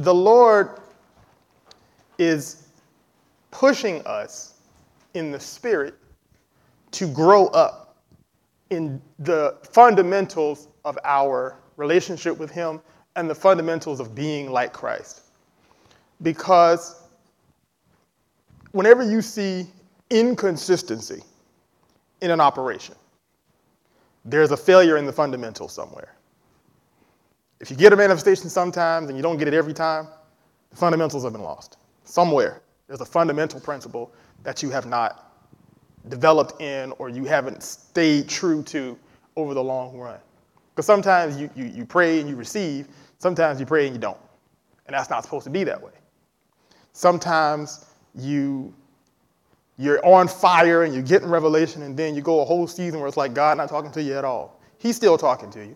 [0.00, 0.80] the Lord
[2.18, 2.68] is
[3.50, 4.54] pushing us
[5.12, 5.94] in the spirit
[6.92, 7.96] to grow up
[8.70, 12.80] in the fundamentals of our relationship with Him
[13.16, 15.22] and the fundamentals of being like Christ.
[16.22, 17.02] Because
[18.72, 19.66] whenever you see
[20.08, 21.22] inconsistency
[22.22, 22.94] in an operation,
[24.24, 26.14] there's a failure in the fundamentals somewhere.
[27.60, 30.08] If you get a manifestation sometimes and you don't get it every time,
[30.70, 31.76] the fundamentals have been lost.
[32.04, 34.12] Somewhere, there's a fundamental principle
[34.42, 35.32] that you have not
[36.08, 38.98] developed in or you haven't stayed true to
[39.36, 40.18] over the long run.
[40.74, 42.88] Because sometimes you, you, you pray and you receive,
[43.18, 44.18] sometimes you pray and you don't.
[44.86, 45.92] And that's not supposed to be that way.
[46.92, 48.74] Sometimes you
[49.80, 53.08] you're on fire and you're getting revelation, and then you go a whole season where
[53.08, 54.60] it's like God not talking to you at all.
[54.76, 55.74] He's still talking to you.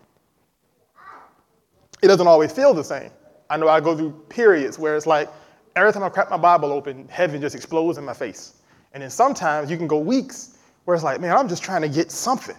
[2.05, 3.09] It doesn't always feel the same.
[3.49, 5.27] I know I go through periods where it's like
[5.75, 8.61] every time I crack my Bible open, heaven just explodes in my face.
[8.93, 11.89] And then sometimes you can go weeks where it's like, man, I'm just trying to
[11.89, 12.55] get something.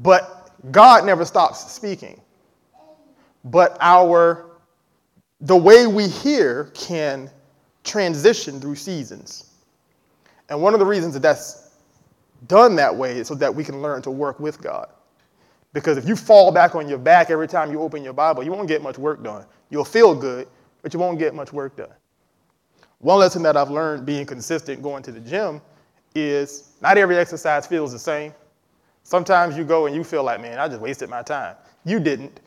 [0.00, 2.20] But God never stops speaking.
[3.44, 4.58] But our
[5.40, 7.30] the way we hear can
[7.82, 9.54] transition through seasons.
[10.50, 11.70] And one of the reasons that that's
[12.46, 14.88] done that way is so that we can learn to work with God.
[15.72, 18.50] Because if you fall back on your back every time you open your Bible, you
[18.50, 19.44] won't get much work done.
[19.70, 20.48] You'll feel good,
[20.82, 21.92] but you won't get much work done.
[23.00, 25.60] One lesson that I've learned being consistent going to the gym
[26.14, 28.32] is not every exercise feels the same.
[29.02, 31.54] Sometimes you go and you feel like, man, I just wasted my time.
[31.84, 32.40] You didn't.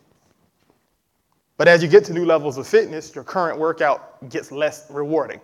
[1.57, 5.39] But as you get to new levels of fitness, your current workout gets less rewarding.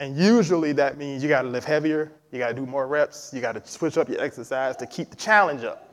[0.00, 3.32] And usually that means you got to lift heavier, you got to do more reps,
[3.34, 5.87] you got to switch up your exercise to keep the challenge up.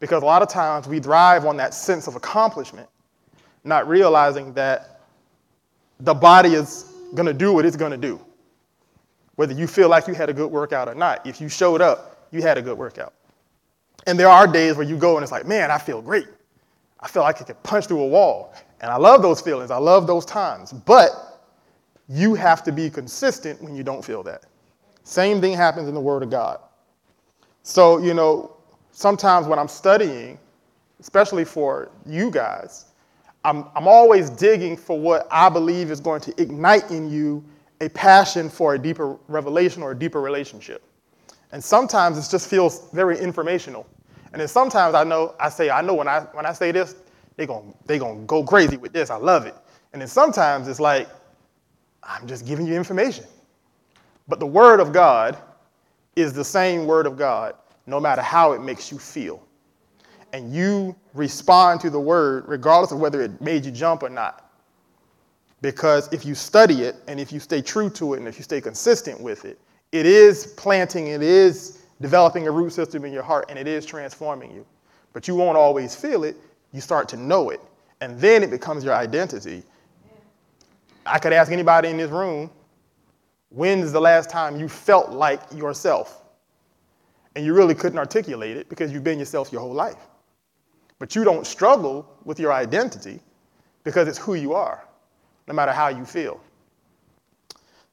[0.00, 2.88] Because a lot of times we thrive on that sense of accomplishment,
[3.64, 5.00] not realizing that
[6.00, 8.20] the body is going to do what it's going to do.
[9.36, 12.28] Whether you feel like you had a good workout or not, if you showed up,
[12.30, 13.14] you had a good workout.
[14.06, 16.28] And there are days where you go and it's like, man, I feel great.
[17.00, 18.54] I feel like I could punch through a wall.
[18.80, 19.70] And I love those feelings.
[19.70, 20.72] I love those times.
[20.72, 21.10] But
[22.08, 24.44] you have to be consistent when you don't feel that.
[25.04, 26.60] Same thing happens in the Word of God.
[27.62, 28.53] So, you know,
[28.94, 30.38] sometimes when I'm studying,
[31.00, 32.86] especially for you guys,
[33.44, 37.44] I'm, I'm always digging for what I believe is going to ignite in you
[37.80, 40.82] a passion for a deeper revelation or a deeper relationship.
[41.52, 43.86] And sometimes it just feels very informational.
[44.32, 46.96] And then sometimes I know, I say, I know when I, when I say this,
[47.36, 49.10] they're going they gonna go crazy with this.
[49.10, 49.54] I love it.
[49.92, 51.08] And then sometimes it's like,
[52.02, 53.24] I'm just giving you information.
[54.28, 55.36] But the Word of God
[56.16, 57.54] is the same Word of God,
[57.86, 59.46] no matter how it makes you feel.
[60.32, 64.50] And you respond to the Word regardless of whether it made you jump or not.
[65.60, 68.42] Because if you study it and if you stay true to it and if you
[68.42, 69.58] stay consistent with it,
[69.92, 73.86] it is planting, it is developing a root system in your heart, and it is
[73.86, 74.66] transforming you.
[75.12, 76.36] But you won't always feel it,
[76.72, 77.60] you start to know it.
[78.00, 79.62] And then it becomes your identity.
[81.06, 82.50] I could ask anybody in this room,
[83.50, 86.23] when's the last time you felt like yourself?
[87.36, 90.08] And you really couldn't articulate it because you've been yourself your whole life.
[90.98, 93.20] But you don't struggle with your identity
[93.82, 94.84] because it's who you are,
[95.48, 96.40] no matter how you feel.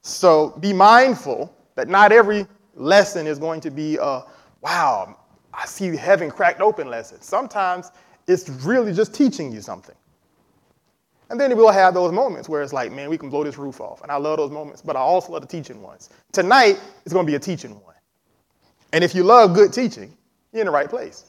[0.02, 4.24] So be mindful that not every lesson is going to be a,
[4.60, 5.16] wow,
[5.52, 7.20] I see heaven cracked open lesson.
[7.20, 7.90] Sometimes
[8.26, 9.94] it's really just teaching you something.
[11.30, 13.80] And then we'll have those moments where it's like, man, we can blow this roof
[13.80, 14.02] off.
[14.02, 16.10] And I love those moments, but I also love the teaching ones.
[16.32, 17.91] Tonight is going to be a teaching one.
[18.92, 20.14] And if you love good teaching,
[20.52, 21.24] you're in the right place.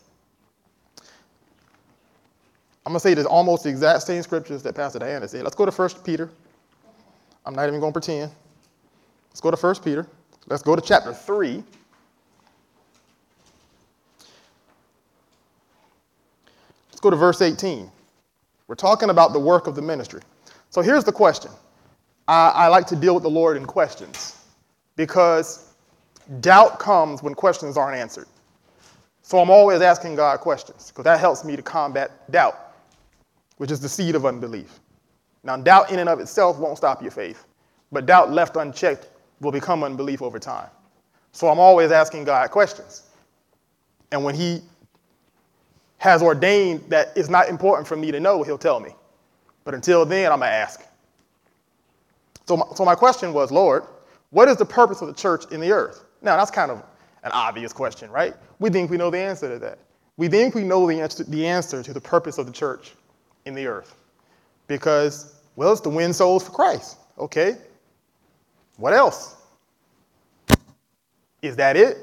[2.85, 5.43] I'm going to say there's almost the exact same scriptures that Pastor Diana said.
[5.43, 6.29] Let's go to 1 Peter.
[7.45, 8.31] I'm not even going to pretend.
[9.29, 10.05] Let's go to 1 Peter.
[10.47, 11.63] Let's go to chapter 3.
[16.89, 17.89] Let's go to verse 18.
[18.67, 20.21] We're talking about the work of the ministry.
[20.69, 21.51] So here's the question.
[22.27, 24.37] I, I like to deal with the Lord in questions
[24.95, 25.72] because
[26.39, 28.27] doubt comes when questions aren't answered.
[29.21, 32.73] So I'm always asking God questions because that helps me to combat doubt,
[33.57, 34.79] which is the seed of unbelief.
[35.43, 37.45] Now, doubt in and of itself won't stop your faith,
[37.91, 39.09] but doubt left unchecked
[39.39, 40.69] will become unbelief over time.
[41.31, 43.03] So I'm always asking God questions.
[44.11, 44.61] And when He
[46.03, 48.93] has ordained that it's not important for me to know, he'll tell me.
[49.63, 50.85] But until then, I'm going to ask.
[52.45, 53.85] So my, so my question was, Lord,
[54.31, 56.03] what is the purpose of the church in the earth?
[56.23, 56.81] Now, that's kind of
[57.23, 58.33] an obvious question, right?
[58.59, 59.79] We think we know the answer to that.
[60.17, 62.93] We think we know the answer, the answer to the purpose of the church
[63.45, 63.95] in the earth.
[64.67, 66.97] Because Well, it's to win souls for Christ.
[67.19, 67.57] Okay.
[68.77, 69.35] What else?
[71.41, 71.97] Is that it?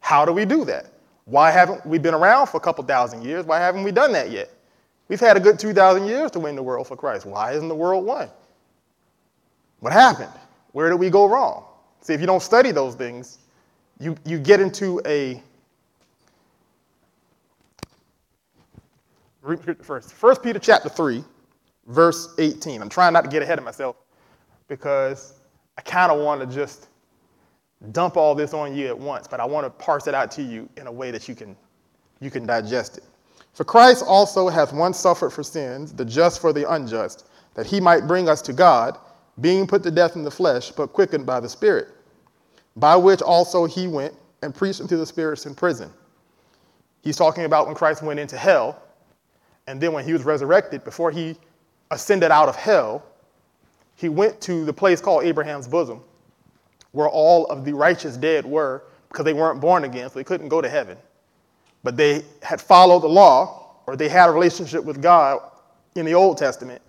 [0.00, 0.86] How do we do that?
[1.24, 3.46] Why haven't we been around for a couple thousand years?
[3.46, 4.50] Why haven't we done that yet?
[5.08, 7.24] We've had a good 2,000 years to win the world for Christ.
[7.24, 8.28] Why isn't the world won?
[9.80, 10.32] What happened?
[10.72, 11.64] Where did we go wrong?
[12.00, 13.38] See, if you don't study those things,
[14.02, 15.40] you, you get into a
[19.80, 20.12] first.
[20.12, 21.22] First Peter chapter 3,
[21.86, 22.82] verse 18.
[22.82, 23.96] I'm trying not to get ahead of myself
[24.66, 25.34] because
[25.78, 26.88] I kind of want to just
[27.92, 30.42] dump all this on you at once, but I want to parse it out to
[30.42, 31.56] you in a way that you can,
[32.20, 33.04] you can digest it.
[33.52, 37.80] For Christ also hath once suffered for sins, the just for the unjust, that he
[37.80, 38.98] might bring us to God,
[39.40, 41.88] being put to death in the flesh, but quickened by the Spirit,
[42.76, 45.90] by which also he went and preached unto the spirits in prison.
[47.02, 48.82] He's talking about when Christ went into hell,
[49.66, 51.36] and then when he was resurrected, before he
[51.90, 53.04] ascended out of hell,
[53.96, 56.00] he went to the place called Abraham's bosom,
[56.92, 60.48] where all of the righteous dead were because they weren't born again, so they couldn't
[60.48, 60.96] go to heaven.
[61.84, 65.40] But they had followed the law, or they had a relationship with God
[65.96, 66.80] in the Old Testament.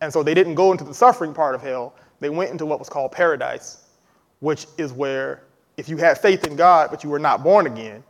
[0.00, 1.94] And so they didn't go into the suffering part of hell.
[2.20, 3.84] They went into what was called paradise,
[4.40, 5.42] which is where
[5.76, 8.02] if you had faith in God, but you were not born again,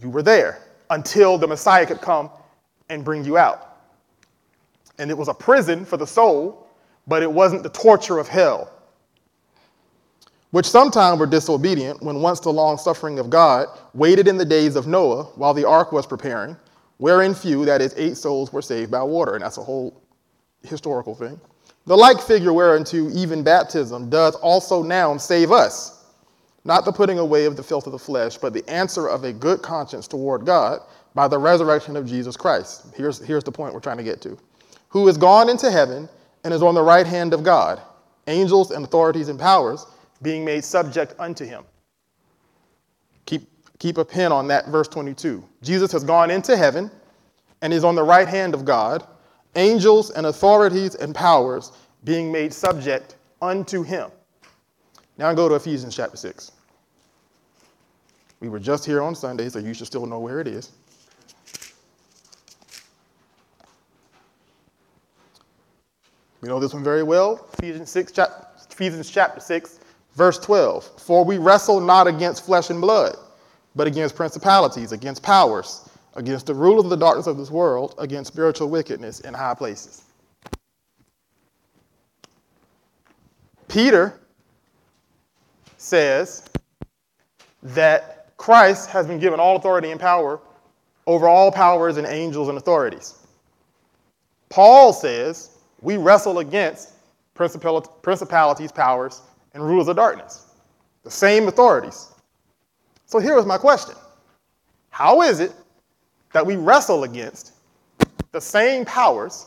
[0.00, 2.30] you were there until the Messiah could come
[2.88, 3.78] and bring you out.
[4.98, 6.68] And it was a prison for the soul,
[7.06, 8.72] but it wasn't the torture of hell
[10.52, 14.76] which sometime were disobedient when once the long suffering of God waited in the days
[14.76, 16.56] of Noah while the ark was preparing,
[16.98, 19.34] wherein few, that is, eight souls, were saved by water.
[19.34, 20.02] And that's a whole
[20.62, 21.40] historical thing.
[21.86, 26.04] The like figure whereunto even baptism doth also now save us,
[26.64, 29.32] not the putting away of the filth of the flesh, but the answer of a
[29.32, 30.80] good conscience toward God
[31.14, 32.86] by the resurrection of Jesus Christ.
[32.94, 34.38] Here's, here's the point we're trying to get to.
[34.90, 36.08] Who is gone into heaven
[36.44, 37.80] and is on the right hand of God,
[38.28, 39.86] angels and authorities and powers
[40.22, 41.64] being made subject unto him.
[43.26, 43.48] Keep,
[43.78, 45.42] keep a pin on that, verse 22.
[45.62, 46.90] Jesus has gone into heaven
[47.60, 49.06] and is on the right hand of God,
[49.56, 51.72] angels and authorities and powers
[52.04, 54.10] being made subject unto him.
[55.18, 56.52] Now I go to Ephesians chapter 6.
[58.40, 60.72] We were just here on Sunday, so you should still know where it is.
[66.40, 67.46] We know this one very well.
[67.58, 68.18] Ephesians 6,
[68.70, 69.78] Ephesians chapter 6,
[70.14, 73.16] Verse 12 For we wrestle not against flesh and blood,
[73.74, 78.32] but against principalities, against powers, against the rulers of the darkness of this world, against
[78.32, 80.02] spiritual wickedness in high places.
[83.68, 84.20] Peter
[85.78, 86.48] says
[87.62, 90.40] that Christ has been given all authority and power
[91.06, 93.18] over all powers and angels and authorities.
[94.50, 96.90] Paul says we wrestle against
[97.34, 99.22] principalities, powers,
[99.54, 100.54] and rulers of darkness,
[101.02, 102.08] the same authorities.
[103.06, 103.96] So here was my question
[104.90, 105.52] How is it
[106.32, 107.52] that we wrestle against
[108.32, 109.46] the same powers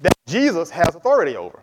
[0.00, 1.62] that Jesus has authority over?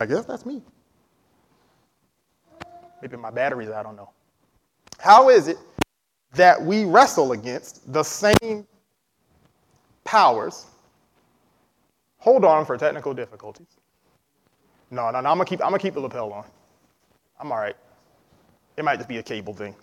[0.00, 0.62] I guess that's me.
[3.02, 4.10] Maybe my batteries, I don't know.
[4.98, 5.58] How is it
[6.34, 8.66] that we wrestle against the same
[10.04, 10.66] powers
[12.18, 13.78] Hold on for technical difficulties.
[14.90, 16.44] No, no, no, I'm gonna keep, I'm gonna keep the lapel on.
[17.40, 17.76] I'm all right.
[18.76, 19.74] It might just be a cable thing.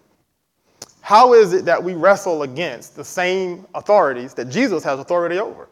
[1.05, 5.69] How is it that we wrestle against the same authorities that Jesus has authority over?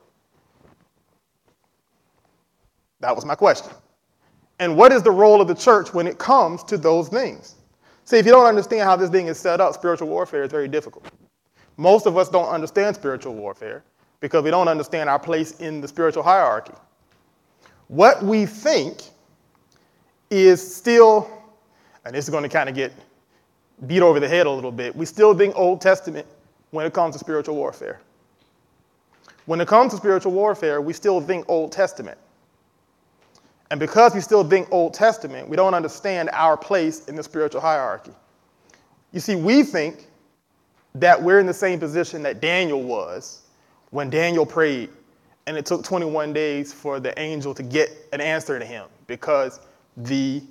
[3.00, 3.74] That was my question.
[4.60, 7.56] And what is the role of the church when it comes to those things?
[8.06, 10.68] See, if you don't understand how this thing is set up, spiritual warfare is very
[10.68, 11.08] difficult.
[11.78, 13.84] Most of us don't understand spiritual warfare
[14.20, 16.75] because we don't understand our place in the spiritual hierarchy.
[17.88, 19.02] What we think
[20.30, 21.28] is still,
[22.06, 22.94] and this is going to kind of get
[23.88, 26.28] beat over the head a little bit, we still think Old Testament
[26.72, 28.00] when it comes to spiritual warfare.
[29.46, 32.18] When it comes to spiritual warfare, we still think Old Testament.
[33.72, 37.60] And because we still think Old Testament, we don't understand our place in the spiritual
[37.60, 38.12] hierarchy.
[39.12, 40.08] You see, we think
[40.96, 43.42] that we're in the same position that Daniel was
[43.90, 44.90] when Daniel prayed,
[45.48, 49.60] and it took 21 days for the angel to get an answer to him because
[49.98, 50.42] the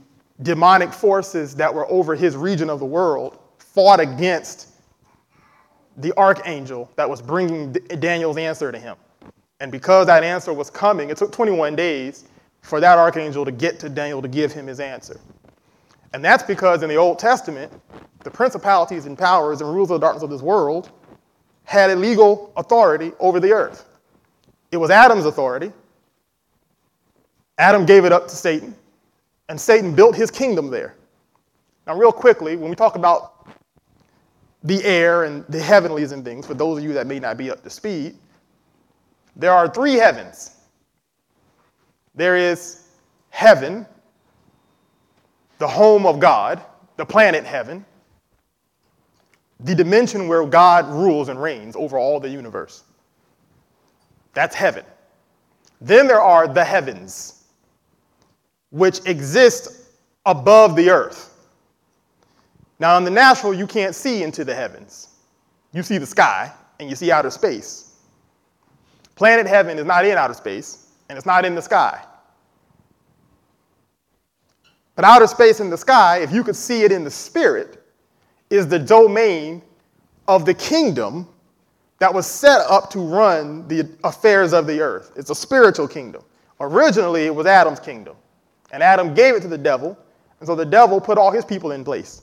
[0.43, 4.69] demonic forces that were over his region of the world fought against
[5.99, 8.97] the archangel that was bringing Daniel's answer to him.
[9.61, 12.25] And because that answer was coming, it took 21 days
[12.63, 15.21] for that archangel to get to Daniel to give him his answer.
[16.15, 17.73] And that's because in the Old Testament,
[18.21, 20.91] the principalities and powers and rules of the darkness of this world
[21.65, 23.87] had a legal authority over the earth.
[24.71, 25.73] It was Adam's authority.
[27.59, 28.75] Adam gave it up to Satan,
[29.53, 30.95] and Satan built his kingdom there.
[31.87, 33.47] Now, real quickly, when we talk about
[34.65, 37.51] the air and the heavenlies and things, for those of you that may not be
[37.51, 38.17] up to speed,
[39.37, 40.53] there are three heavens.
[42.15, 42.87] There is
[43.29, 43.85] heaven,
[45.59, 46.63] the home of God,
[46.97, 47.85] the planet heaven,
[49.61, 52.85] the dimension where God rules and reigns over all the universe.
[54.33, 54.87] That's heaven.
[55.83, 57.42] Then there are the heavens,
[58.73, 59.91] which exists
[60.27, 61.29] above the earth.
[62.81, 65.09] Now, in the natural, you can't see into the heavens.
[65.73, 66.51] You see the sky
[66.81, 67.95] and you see outer space.
[69.15, 72.03] Planet heaven is not in outer space and it's not in the sky.
[74.97, 77.83] But outer space and the sky, if you could see it in the spirit,
[78.51, 79.63] is the domain
[80.29, 81.29] of the kingdom
[81.99, 85.13] that was set up to run the affairs of the earth.
[85.17, 86.23] It's a spiritual kingdom.
[86.61, 88.17] Originally, it was Adam's kingdom,
[88.73, 89.97] and Adam gave it to the devil,
[90.41, 92.23] and so the devil put all his people in place.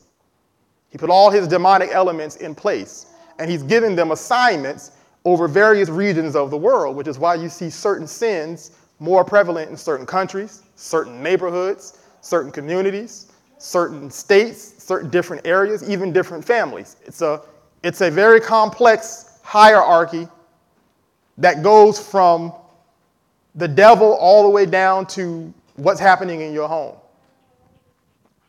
[0.90, 4.92] He put all his demonic elements in place, and he's given them assignments
[5.26, 9.70] over various regions of the world, which is why you see certain sins more prevalent
[9.70, 13.28] in certain countries, certain neighborhoods, certain communities,
[13.58, 16.98] certain states, certain different areas, even different families.
[17.06, 17.42] It's a,
[17.84, 20.28] it's a very complex hierarchy
[21.38, 22.54] that goes from
[23.56, 26.96] the devil all the way down to what's happening in your home.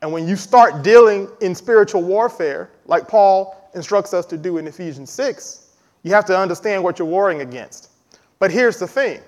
[0.03, 4.67] And when you start dealing in spiritual warfare, like Paul instructs us to do in
[4.67, 5.69] Ephesians 6,
[6.03, 7.91] you have to understand what you're warring against.
[8.39, 9.21] But here's the thing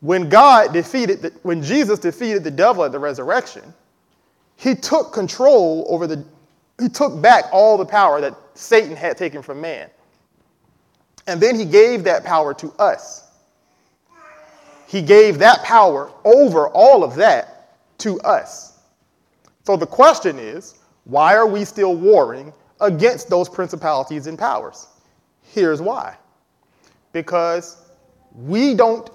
[0.00, 3.74] when God defeated, the, when Jesus defeated the devil at the resurrection,
[4.56, 6.24] he took control over the,
[6.80, 9.90] he took back all the power that Satan had taken from man.
[11.26, 13.27] And then he gave that power to us.
[14.88, 18.78] He gave that power over all of that to us.
[19.64, 24.86] So the question is why are we still warring against those principalities and powers?
[25.42, 26.16] Here's why
[27.12, 27.76] because
[28.34, 29.10] we don't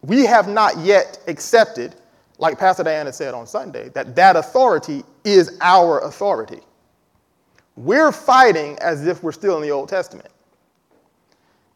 [0.00, 1.94] we have not yet accepted,
[2.38, 6.60] like Pastor Diana said on Sunday, that that authority is our authority.
[7.76, 10.30] We're fighting as if we're still in the Old Testament.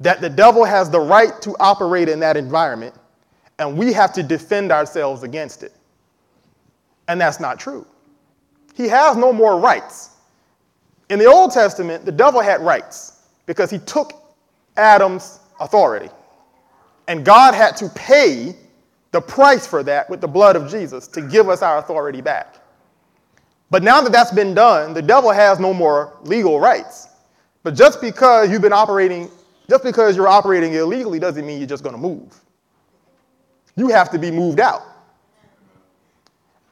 [0.05, 2.95] That the devil has the right to operate in that environment,
[3.59, 5.73] and we have to defend ourselves against it.
[7.09, 7.87] And that's not true.
[8.75, 10.11] He has no more rights.
[11.09, 14.13] In the Old Testament, the devil had rights because he took
[14.77, 16.11] Adam's authority.
[17.09, 18.55] And God had to pay
[19.11, 22.57] the price for that with the blood of Jesus to give us our authority back.
[23.71, 27.09] But now that that's been done, the devil has no more legal rights.
[27.63, 29.31] But just because you've been operating,
[29.69, 32.41] just because you're operating illegally doesn't mean you're just going to move.
[33.77, 34.83] You have to be moved out.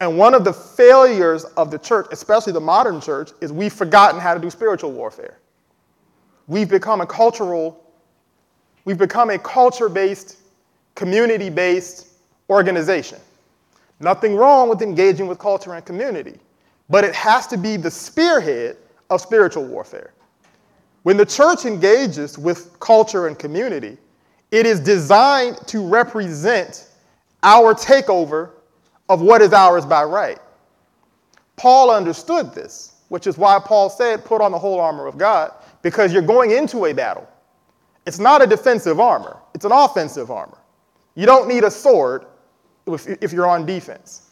[0.01, 4.21] And one of the failures of the church, especially the modern church, is we've forgotten
[4.21, 5.39] how to do spiritual warfare.
[6.49, 7.83] We've become a cultural
[8.85, 10.39] We've become a culture based,
[10.95, 12.09] community based
[12.51, 13.19] organization.
[14.01, 16.39] Nothing wrong with engaging with culture and community,
[16.89, 18.77] but it has to be the spearhead
[19.11, 20.13] of spiritual warfare.
[21.03, 23.99] When the church engages with culture and community,
[24.51, 26.89] it is designed to represent
[27.43, 28.51] our takeover
[29.09, 30.39] of what is ours by right.
[31.57, 35.53] Paul understood this, which is why Paul said, Put on the whole armor of God,
[35.83, 37.29] because you're going into a battle.
[38.07, 40.59] It's not a defensive armor, it's an offensive armor.
[41.15, 42.27] You don't need a sword
[42.87, 44.31] if you're on defense.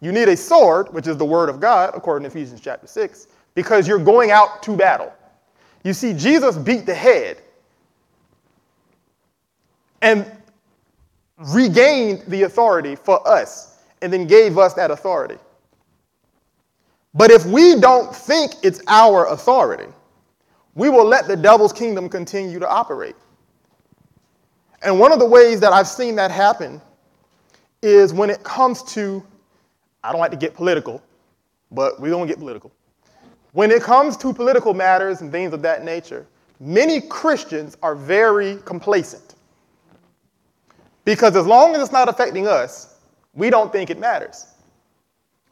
[0.00, 3.28] You need a sword, which is the word of God, according to Ephesians chapter 6,
[3.54, 5.12] because you're going out to battle.
[5.86, 7.40] You see, Jesus beat the head
[10.02, 10.28] and
[11.38, 15.36] regained the authority for us and then gave us that authority.
[17.14, 19.86] But if we don't think it's our authority,
[20.74, 23.14] we will let the devil's kingdom continue to operate.
[24.82, 26.82] And one of the ways that I've seen that happen
[27.80, 29.24] is when it comes to,
[30.02, 31.00] I don't like to get political,
[31.70, 32.72] but we're going to get political.
[33.56, 36.26] When it comes to political matters and things of that nature,
[36.60, 39.34] many Christians are very complacent.
[41.06, 42.98] Because as long as it's not affecting us,
[43.32, 44.46] we don't think it matters.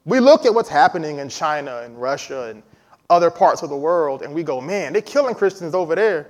[0.05, 2.63] We look at what's happening in China and Russia and
[3.09, 6.29] other parts of the world and we go, man, they're killing Christians over there.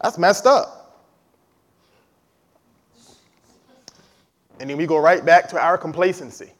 [0.00, 1.02] That's messed up.
[4.60, 6.52] And then we go right back to our complacency,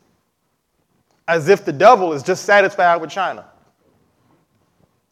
[1.28, 3.44] as if the devil is just satisfied with China.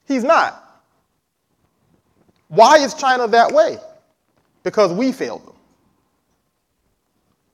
[0.09, 0.83] He's not.
[2.49, 3.77] Why is China that way?
[4.63, 5.55] Because we failed them.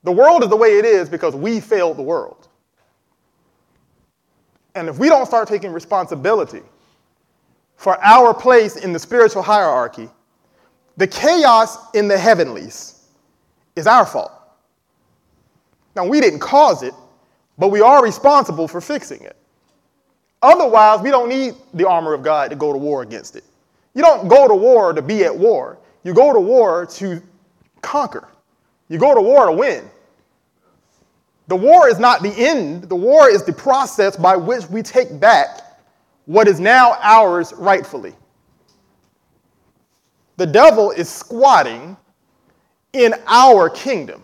[0.03, 2.47] The world is the way it is because we failed the world.
[4.73, 6.61] And if we don't start taking responsibility
[7.75, 10.09] for our place in the spiritual hierarchy,
[10.97, 13.07] the chaos in the heavenlies
[13.75, 14.31] is our fault.
[15.95, 16.93] Now, we didn't cause it,
[17.57, 19.35] but we are responsible for fixing it.
[20.45, 23.43] Otherwise, we don't need the armor of God to go to war against it.
[23.95, 27.19] You don't go to war to be at war, you go to war to
[27.81, 28.27] conquer,
[28.87, 29.89] you go to war to win.
[31.47, 35.19] The war is not the end, the war is the process by which we take
[35.19, 35.61] back
[36.25, 38.13] what is now ours rightfully.
[40.37, 41.97] The devil is squatting
[42.93, 44.21] in our kingdom.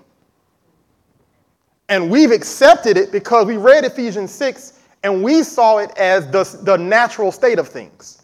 [1.89, 6.43] And we've accepted it because we read Ephesians 6 and we saw it as the,
[6.63, 8.21] the natural state of things.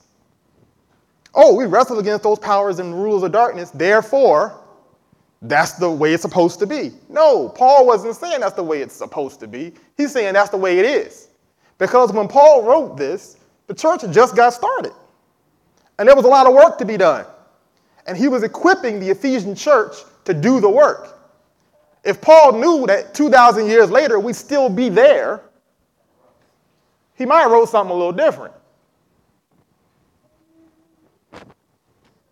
[1.34, 4.60] Oh, we wrestle against those powers and rulers of darkness, therefore,
[5.44, 6.94] that's the way it's supposed to be.
[7.10, 9.74] No, Paul wasn't saying that's the way it's supposed to be.
[9.96, 11.30] He's saying that's the way it is.
[11.78, 14.94] Because when Paul wrote this, the church had just got started.
[16.00, 17.26] And there was a lot of work to be done.
[18.08, 21.20] And he was equipping the Ephesian church to do the work.
[22.04, 25.42] If Paul knew that 2,000 years later we'd still be there,
[27.18, 28.54] he might have wrote something a little different.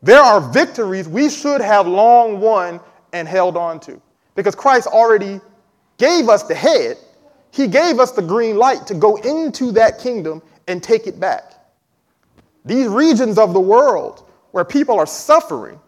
[0.02, 2.80] There are victories we should have long won
[3.12, 4.00] and held on to
[4.36, 5.42] because Christ already
[5.98, 6.98] gave us the head.
[7.50, 11.54] He gave us the green light to go into that kingdom and take it back.
[12.66, 15.80] These regions of the world where people are suffering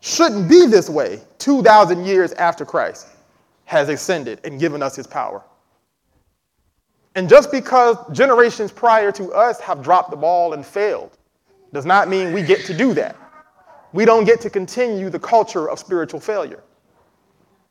[0.00, 3.08] shouldn't be this way 2,000 years after Christ
[3.66, 5.42] has ascended and given us his power.
[7.14, 11.16] And just because generations prior to us have dropped the ball and failed
[11.72, 13.16] does not mean we get to do that.
[13.92, 16.62] We don't get to continue the culture of spiritual failure.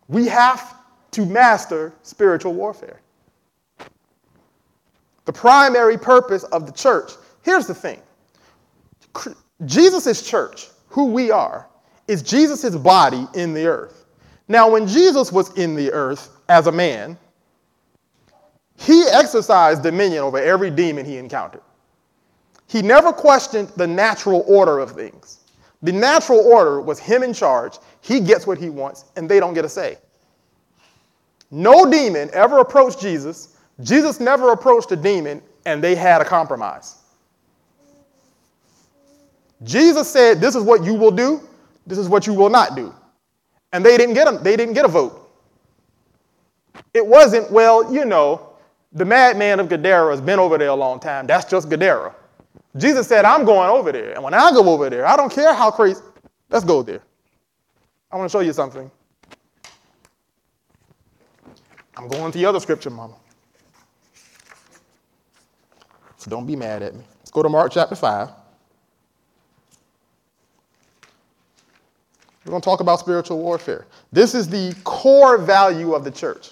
[0.08, 0.76] We have
[1.12, 3.02] to master spiritual warfare.
[5.26, 7.12] The primary purpose of the church,
[7.44, 8.02] here's the thing
[9.66, 11.68] Jesus' church, who we are,
[12.08, 14.06] is Jesus' body in the earth.
[14.48, 17.18] Now, when Jesus was in the earth as a man,
[18.78, 21.62] he exercised dominion over every demon he encountered.
[22.68, 25.40] He never questioned the natural order of things.
[25.84, 29.54] The natural order was him in charge, he gets what he wants, and they don't
[29.54, 29.98] get a say.
[31.52, 33.56] No demon ever approached Jesus.
[33.82, 36.96] Jesus never approached a demon, and they had a compromise.
[39.64, 41.48] Jesus said, This is what you will do,
[41.86, 42.94] this is what you will not do.
[43.72, 45.20] And they didn't get a, they didn't get a vote.
[46.94, 48.53] It wasn't, well, you know,
[48.94, 51.26] the madman of Gadara has been over there a long time.
[51.26, 52.16] That's just Gadara.
[52.78, 54.14] Jesus said, I'm going over there.
[54.14, 56.02] And when I go over there, I don't care how crazy.
[56.50, 57.02] Let's go there.
[58.12, 58.90] I want to show you something.
[61.98, 63.16] I'm going to the other scripture, Mama.
[66.18, 67.04] So don't be mad at me.
[67.20, 68.30] Let's go to Mark chapter 5.
[72.46, 73.88] We're going to talk about spiritual warfare.
[74.12, 76.52] This is the core value of the church.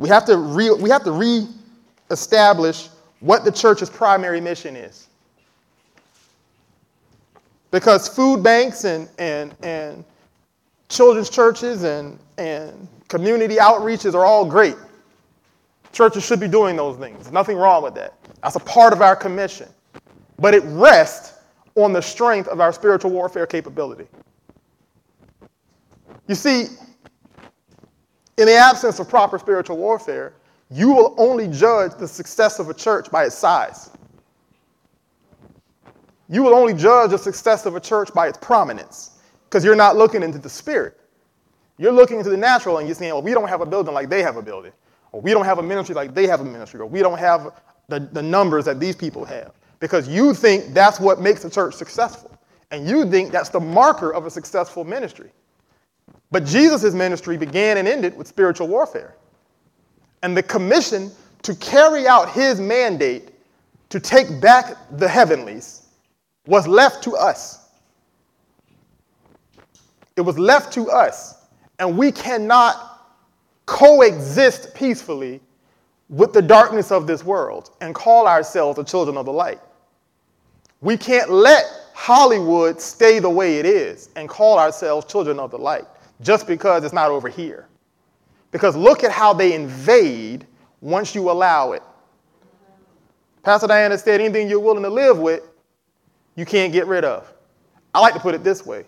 [0.00, 2.88] We have to, re- we have to re-establish
[3.20, 5.08] what the church's primary mission is.
[7.70, 10.02] Because food banks and, and, and
[10.88, 14.74] children's churches and, and community outreaches are all great.
[15.92, 17.30] Churches should be doing those things.
[17.30, 18.14] Nothing wrong with that.
[18.42, 19.68] That's a part of our commission.
[20.38, 21.34] But it rests
[21.74, 24.06] on the strength of our spiritual warfare capability.
[26.26, 26.68] You see,
[28.40, 30.32] in the absence of proper spiritual warfare,
[30.70, 33.90] you will only judge the success of a church by its size.
[36.28, 39.96] You will only judge the success of a church by its prominence because you're not
[39.96, 40.98] looking into the spirit.
[41.76, 44.08] You're looking into the natural and you're saying, well, we don't have a building like
[44.08, 44.72] they have a building,
[45.12, 47.52] or we don't have a ministry like they have a ministry, or we don't have
[47.88, 51.74] the, the numbers that these people have because you think that's what makes a church
[51.74, 52.30] successful.
[52.70, 55.30] And you think that's the marker of a successful ministry.
[56.30, 59.16] But Jesus' ministry began and ended with spiritual warfare.
[60.22, 61.10] And the commission
[61.42, 63.30] to carry out his mandate
[63.88, 65.88] to take back the heavenlies
[66.46, 67.68] was left to us.
[70.16, 71.46] It was left to us.
[71.78, 72.86] And we cannot
[73.66, 75.40] coexist peacefully
[76.08, 79.60] with the darkness of this world and call ourselves the children of the light.
[80.80, 81.64] We can't let
[81.94, 85.86] Hollywood stay the way it is and call ourselves children of the light
[86.20, 87.66] just because it's not over here.
[88.50, 90.46] Because look at how they invade
[90.80, 91.82] once you allow it.
[93.42, 95.48] Pastor Diana said, anything you're willing to live with,
[96.36, 97.32] you can't get rid of.
[97.94, 98.84] I like to put it this way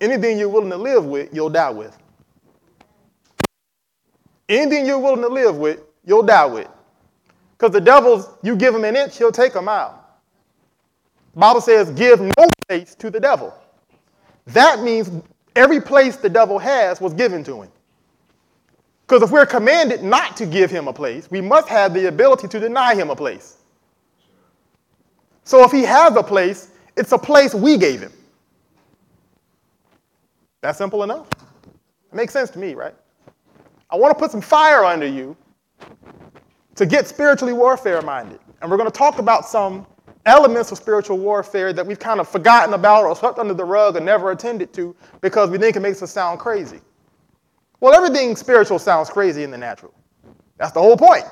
[0.00, 1.96] anything you're willing to live with, you'll die with.
[4.48, 6.68] Anything you're willing to live with, you'll die with.
[7.56, 10.02] Because the devil's, you give him an inch, he'll take a mile.
[11.34, 13.54] The Bible says, give no place to the devil.
[14.46, 15.10] That means
[15.60, 17.70] every place the devil has was given to him.
[19.06, 22.48] Because if we're commanded not to give him a place, we must have the ability
[22.48, 23.58] to deny him a place.
[25.44, 28.12] So if he has a place, it's a place we gave him.
[30.60, 31.28] That's simple enough.
[32.12, 32.94] It makes sense to me, right?
[33.90, 35.36] I want to put some fire under you
[36.76, 38.38] to get spiritually warfare minded.
[38.62, 39.86] And we're going to talk about some
[40.26, 43.96] elements of spiritual warfare that we've kind of forgotten about or swept under the rug
[43.96, 46.80] or never attended to because we think it makes us sound crazy.
[47.80, 49.94] Well, everything spiritual sounds crazy in the natural.
[50.58, 51.24] That's the whole point.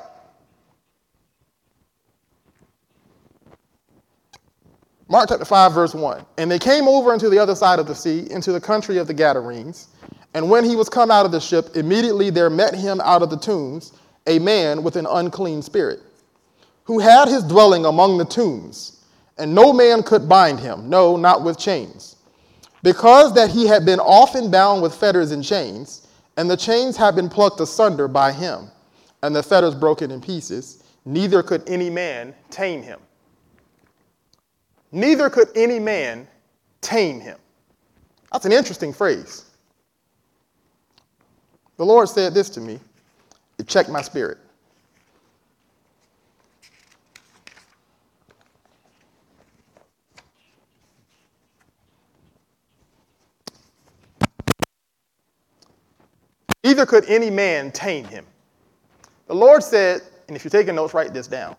[5.10, 6.24] Mark chapter 5, verse 1.
[6.36, 9.06] And they came over into the other side of the sea, into the country of
[9.06, 9.88] the Gadarenes.
[10.34, 13.30] And when he was come out of the ship, immediately there met him out of
[13.30, 13.92] the tombs
[14.26, 16.00] a man with an unclean spirit,
[16.88, 19.04] who had his dwelling among the tombs,
[19.36, 22.16] and no man could bind him, no, not with chains.
[22.82, 27.14] Because that he had been often bound with fetters and chains, and the chains had
[27.14, 28.70] been plucked asunder by him,
[29.22, 33.00] and the fetters broken in pieces, neither could any man tame him.
[34.90, 36.26] Neither could any man
[36.80, 37.36] tame him.
[38.32, 39.44] That's an interesting phrase.
[41.76, 42.80] The Lord said this to me.
[43.58, 44.38] It checked my spirit.
[56.78, 58.24] Neither could any man tame him.
[59.26, 61.56] The Lord said, and if you're taking notes, write this down.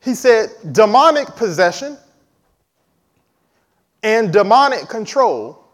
[0.00, 1.96] He said, demonic possession
[4.02, 5.64] and demonic control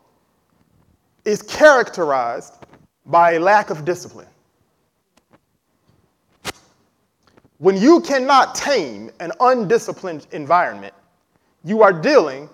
[1.24, 2.52] is characterized
[3.06, 4.28] by a lack of discipline.
[7.56, 10.92] When you cannot tame an undisciplined environment,
[11.64, 12.50] you are dealing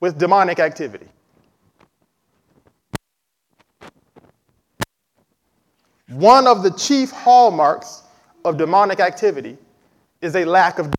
[0.00, 1.06] with demonic activity.
[6.08, 8.02] One of the chief hallmarks
[8.44, 9.58] of demonic activity
[10.22, 10.92] is a lack of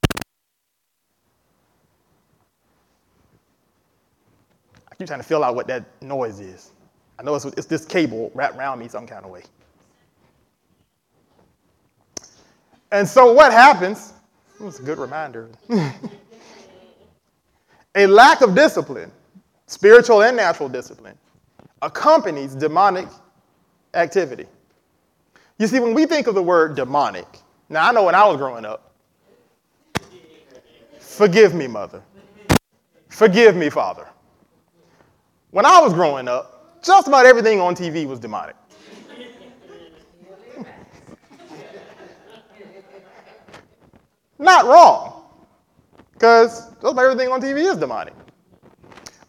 [4.91, 6.71] I keep trying to feel out what that noise is.
[7.17, 9.43] I know it's, it's this cable wrapped around me some kind of way.
[12.91, 14.13] And so what happens?
[14.61, 15.49] It's a good reminder.
[17.95, 19.11] a lack of discipline,
[19.67, 21.17] spiritual and natural discipline,
[21.81, 23.07] accompanies demonic
[23.93, 24.45] activity.
[25.59, 27.27] You see, when we think of the word demonic,
[27.67, 28.95] now I know when I was growing up,
[30.99, 32.01] forgive me, mother.
[33.09, 34.07] Forgive me, father.
[35.51, 38.55] When I was growing up, just about everything on TV was demonic.
[44.39, 45.25] Not wrong,
[46.13, 48.13] because just about everything on TV is demonic.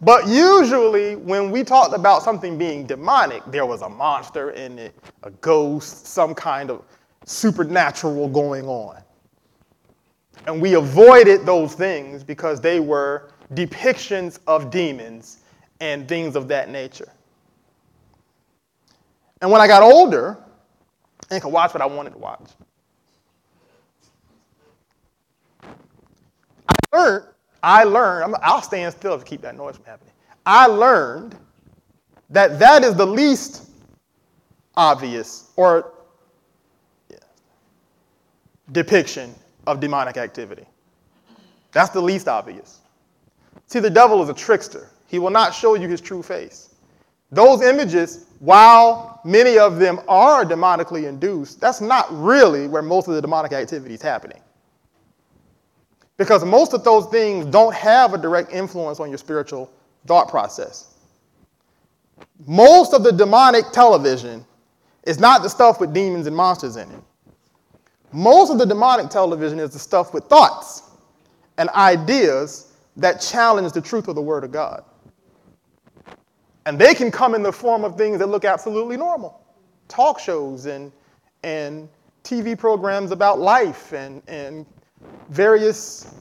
[0.03, 4.95] But usually, when we talked about something being demonic, there was a monster in it,
[5.25, 6.83] a ghost, some kind of
[7.27, 9.03] supernatural going on.
[10.47, 15.39] And we avoided those things because they were depictions of demons
[15.81, 17.13] and things of that nature.
[19.43, 20.39] And when I got older,
[21.31, 22.51] I could watch what I wanted to watch.
[25.63, 27.25] I learned,
[27.63, 30.13] I learned, i will stand still to keep that noise from happening.
[30.47, 31.37] I learned
[32.31, 33.69] that that is the least
[34.77, 35.93] obvious or
[37.11, 37.19] yeah,
[38.73, 39.35] depiction
[39.67, 40.65] of demonic activity.
[41.73, 42.81] That's the least obvious.
[43.67, 44.89] See, the devil is a trickster.
[45.07, 46.75] He will not show you his true face.
[47.31, 53.15] Those images, while many of them are demonically induced, that's not really where most of
[53.15, 54.41] the demonic activity is happening.
[56.21, 59.71] Because most of those things don't have a direct influence on your spiritual
[60.07, 60.93] thought process.
[62.47, 64.45] Most of the demonic television
[65.05, 67.03] is not the stuff with demons and monsters in it.
[68.13, 70.91] Most of the demonic television is the stuff with thoughts
[71.57, 74.85] and ideas that challenge the truth of the Word of God.
[76.67, 79.41] And they can come in the form of things that look absolutely normal
[79.89, 80.93] talk shows and,
[81.45, 81.89] and
[82.25, 84.67] TV programs about life and, and
[85.29, 86.15] various,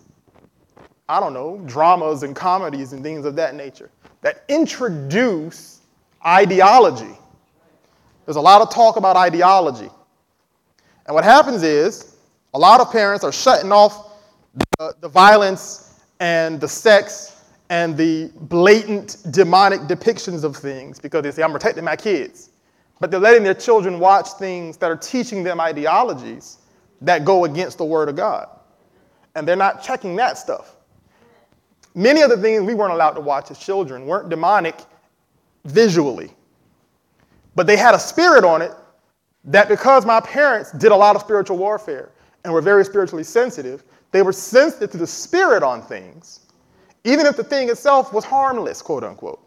[1.08, 3.90] I don't know, dramas and comedies and things of that nature
[4.22, 5.80] that introduce
[6.26, 7.18] ideology.
[8.26, 9.90] There's a lot of talk about ideology.
[11.06, 12.18] And what happens is
[12.54, 14.14] a lot of parents are shutting off
[14.78, 21.32] the, the violence and the sex and the blatant demonic depictions of things because they
[21.32, 22.50] say, I'm protecting my kids.
[23.00, 26.58] but they're letting their children watch things that are teaching them ideologies
[27.02, 28.50] that go against the Word of God.
[29.40, 30.76] And they're not checking that stuff.
[31.96, 34.76] Many of the things we weren't allowed to watch as children weren't demonic
[35.64, 36.32] visually,
[37.56, 38.74] but they had a spirit on it
[39.46, 42.12] that because my parents did a lot of spiritual warfare
[42.44, 46.42] and were very spiritually sensitive, they were sensitive to the spirit on things,
[47.06, 49.42] even if the thing itself was harmless, quote unquote.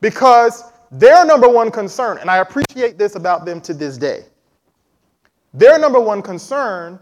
[0.00, 4.24] Because their number one concern, and I appreciate this about them to this day,
[5.52, 6.98] their number one concern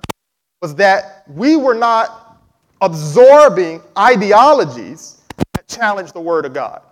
[0.60, 2.40] was that we were not
[2.80, 6.82] absorbing ideologies that challenged the Word of God.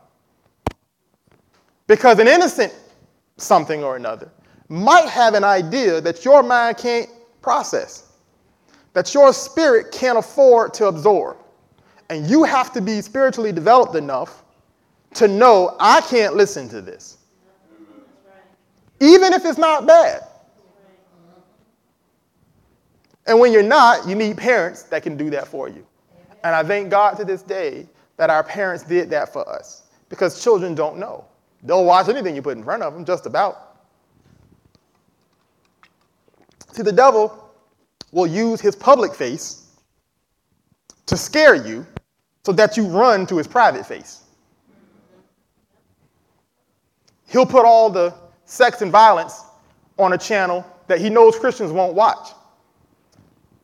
[1.86, 2.72] Because an innocent
[3.36, 4.30] something or another
[4.68, 7.08] might have an idea that your mind can't
[7.42, 8.12] process,
[8.92, 11.36] that your spirit can't afford to absorb.
[12.10, 14.44] And you have to be spiritually developed enough
[15.14, 17.18] to know I can't listen to this.
[19.00, 20.22] Even if it's not bad.
[23.26, 25.86] And when you're not, you need parents that can do that for you.
[26.42, 30.42] And I thank God to this day that our parents did that for us because
[30.42, 31.24] children don't know.
[31.62, 33.78] They'll watch anything you put in front of them, just about.
[36.72, 37.50] See, the devil
[38.12, 39.68] will use his public face
[41.06, 41.86] to scare you
[42.44, 44.24] so that you run to his private face.
[47.26, 49.42] He'll put all the sex and violence
[49.98, 52.28] on a channel that he knows Christians won't watch.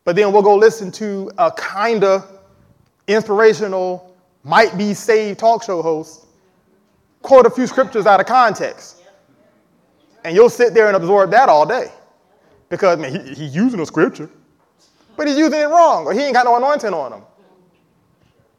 [0.03, 2.27] But then we'll go listen to a kind of
[3.07, 6.25] inspirational, might be saved talk show host
[7.21, 8.97] quote a few scriptures out of context.
[10.23, 11.91] And you'll sit there and absorb that all day.
[12.69, 14.29] Because, man, he, he's using a scripture,
[15.17, 17.21] but he's using it wrong, or he ain't got no anointing on him.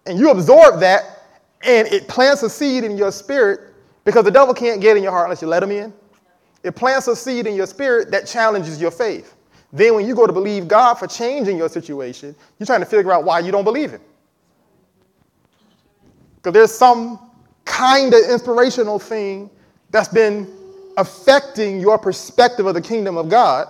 [0.06, 1.22] And you absorb that,
[1.62, 3.74] and it plants a seed in your spirit
[4.04, 5.94] because the devil can't get in your heart unless you let him in.
[6.62, 9.34] It plants a seed in your spirit that challenges your faith.
[9.72, 13.12] Then, when you go to believe God for changing your situation, you're trying to figure
[13.12, 14.02] out why you don't believe Him.
[16.36, 17.30] Because there's some
[17.64, 19.48] kind of inspirational thing
[19.90, 20.52] that's been
[20.96, 23.68] affecting your perspective of the kingdom of God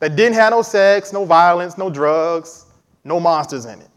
[0.00, 2.66] that didn't have no sex, no violence, no drugs,
[3.04, 3.88] no monsters in it.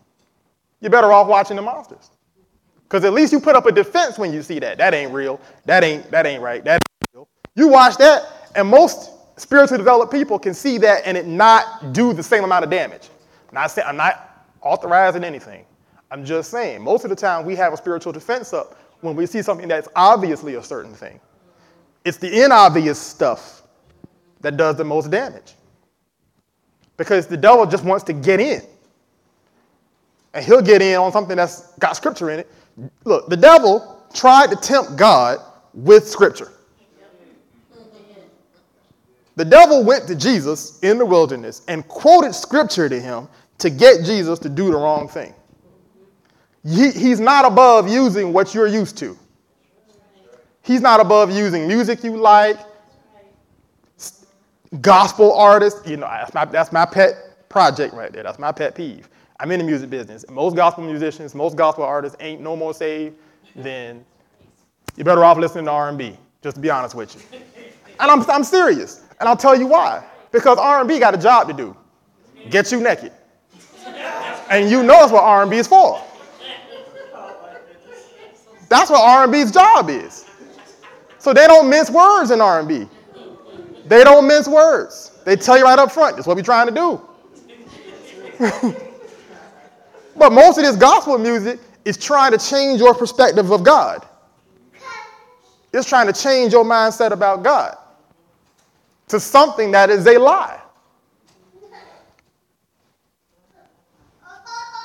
[0.80, 2.12] You're better off watching the monsters.
[2.84, 4.78] Because at least you put up a defense when you see that.
[4.78, 5.40] That ain't real.
[5.66, 6.64] That ain't, that ain't right.
[6.64, 7.28] That ain't real.
[7.56, 12.14] You watch that, and most spiritually developed people can see that and it not do
[12.14, 13.10] the same amount of damage.
[13.50, 15.66] I'm not, saying, I'm not authorizing anything.
[16.12, 19.26] I'm just saying, most of the time we have a spiritual defense up when we
[19.26, 21.20] see something that's obviously a certain thing.
[22.04, 23.64] It's the inobvious stuff
[24.42, 25.54] that does the most damage.
[26.98, 28.62] Because the devil just wants to get in.
[30.34, 32.52] And he'll get in on something that's got scripture in it.
[33.04, 35.40] Look, the devil tried to tempt God
[35.74, 36.52] with scripture.
[39.40, 44.04] The devil went to Jesus in the wilderness and quoted scripture to him to get
[44.04, 45.34] Jesus to do the wrong thing.
[46.66, 49.18] He, he's not above using what you're used to.
[50.62, 52.60] He's not above using music you like,
[54.82, 55.90] gospel artists.
[55.90, 58.24] You know, that's my, that's my pet project right there.
[58.24, 59.08] That's my pet peeve.
[59.40, 60.26] I'm in the music business.
[60.30, 63.16] Most gospel musicians, most gospel artists ain't no more saved
[63.56, 64.04] than
[64.98, 67.40] you're better off listening to R&B, just to be honest with you.
[68.02, 69.06] And I'm, I'm serious.
[69.20, 70.04] And I'll tell you why.
[70.32, 71.76] Because R&B got a job to do.
[72.50, 73.12] Get you naked.
[74.50, 76.02] And you know that's what R&B is for.
[78.70, 80.26] That's what R&B's job is.
[81.18, 82.88] So they don't mince words in R&B.
[83.86, 85.12] They don't mince words.
[85.26, 87.02] They tell you right up front, that's what we're trying to do.
[90.16, 94.08] but most of this gospel music is trying to change your perspective of God.
[95.74, 97.76] It's trying to change your mindset about God
[99.10, 100.62] to something that is a lie.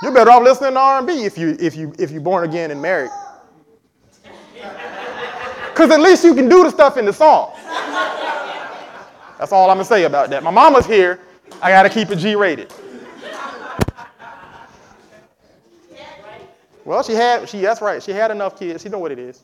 [0.03, 2.83] You're better off listening to R&B if you if you if you're born again and
[2.83, 3.11] married.
[5.71, 7.53] Because at least you can do the stuff in the song.
[9.39, 10.43] That's all I'm to say about that.
[10.43, 11.21] My mama's here.
[11.61, 12.73] I got to keep it G rated.
[16.85, 18.03] Well, she had, she, that's right.
[18.03, 18.83] She had enough kids.
[18.83, 19.43] She know what it is.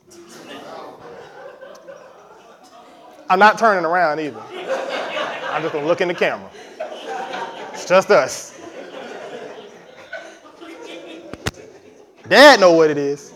[3.30, 4.42] I'm not turning around either.
[5.50, 6.50] I'm just going to look in the camera.
[7.72, 8.60] It's just us.
[12.28, 13.32] Dad know what it is.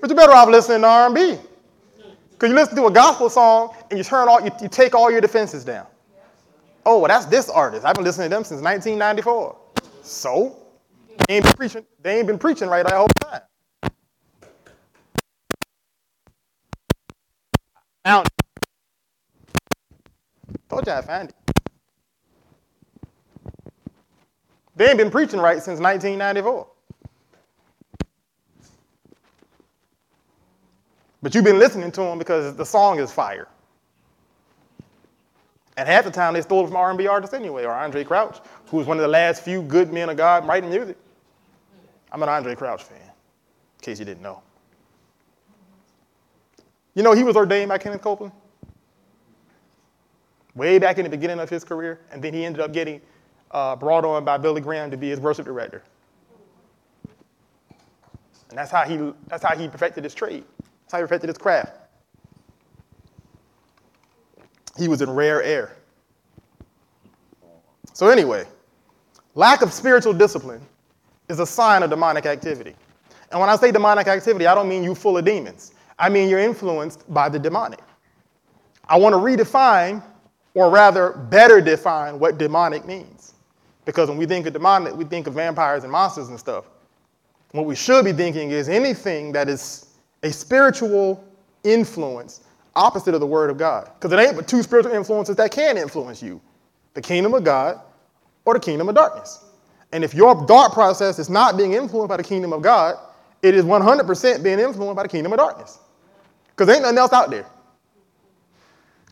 [0.00, 1.38] But you're better off listening to R&B.
[2.32, 5.12] Because you listen to a gospel song and you turn all, you, you take all
[5.12, 5.86] your defenses down.
[6.84, 7.84] Oh, well, that's this artist.
[7.84, 9.56] I've been listening to them since 1994.
[10.02, 10.56] So,
[11.28, 13.42] they ain't been preaching, they ain't been preaching right the whole time.
[18.04, 18.28] Found
[20.68, 21.36] Told you I found it.
[24.74, 26.66] They ain't been preaching right since 1994.
[31.22, 33.48] But you've been listening to them because the song is fire.
[35.76, 38.78] And half the time they stole it from R&B artists anyway, or Andraé Crouch, who
[38.78, 40.96] was one of the last few good men of God writing music.
[42.10, 44.42] I'm an Andraé Crouch fan, in case you didn't know.
[46.94, 48.32] You know, he was ordained by Kenneth Copeland
[50.54, 53.00] way back in the beginning of his career, and then he ended up getting
[53.50, 55.82] uh, brought on by Billy Graham to be his worship director.
[58.50, 60.44] And that's how he, that's how he perfected his trade.
[60.60, 61.78] That's how he perfected his craft.
[64.76, 65.76] He was in rare air.
[67.94, 68.44] So, anyway,
[69.34, 70.60] lack of spiritual discipline
[71.28, 72.74] is a sign of demonic activity.
[73.30, 75.72] And when I say demonic activity, I don't mean you full of demons.
[76.02, 77.78] I mean you're influenced by the demonic.
[78.88, 80.02] I want to redefine,
[80.52, 83.34] or rather, better define what demonic means.
[83.84, 86.64] Because when we think of demonic, we think of vampires and monsters and stuff.
[87.52, 89.86] What we should be thinking is anything that is
[90.24, 91.24] a spiritual
[91.62, 92.40] influence
[92.74, 93.88] opposite of the Word of God.
[93.94, 96.40] Because it ain't but two spiritual influences that can influence you
[96.94, 97.80] the kingdom of God
[98.44, 99.44] or the kingdom of darkness.
[99.92, 102.96] And if your thought process is not being influenced by the kingdom of God,
[103.42, 105.78] it is 100% being influenced by the kingdom of darkness.
[106.62, 107.46] Because there ain't nothing else out there.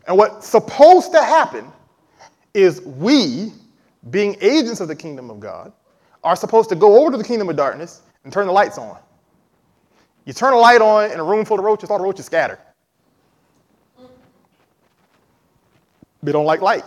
[0.07, 1.69] And what's supposed to happen
[2.53, 3.51] is we,
[4.09, 5.73] being agents of the kingdom of God,
[6.23, 8.97] are supposed to go over to the kingdom of darkness and turn the lights on.
[10.23, 12.57] You turn a light on in a room full of roaches, all the roaches scatter.
[16.23, 16.85] They don't like light.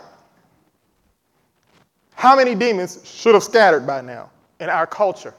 [2.14, 5.34] How many demons should have scattered by now in our culture,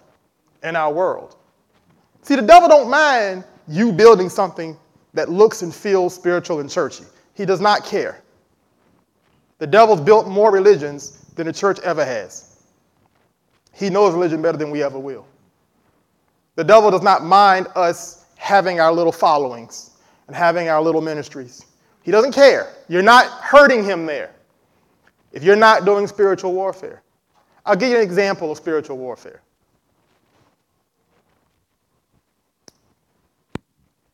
[0.61, 1.35] in our world?
[2.21, 4.77] See, the devil don't mind you building something
[5.15, 7.05] that looks and feels spiritual and churchy.
[7.33, 8.21] He does not care.
[9.57, 12.57] The devil's built more religions than the church ever has.
[13.73, 15.25] He knows religion better than we ever will.
[16.55, 19.91] The devil does not mind us having our little followings
[20.27, 21.65] and having our little ministries.
[22.03, 22.73] He doesn't care.
[22.87, 24.31] You're not hurting him there
[25.31, 27.01] if you're not doing spiritual warfare.
[27.65, 29.41] I'll give you an example of spiritual warfare.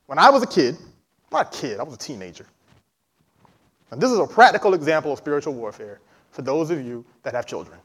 [0.08, 0.78] When I was a kid,
[1.32, 2.46] not a kid, I was a teenager.
[3.92, 6.00] And this is a practical example of spiritual warfare
[6.32, 7.78] for those of you that have children.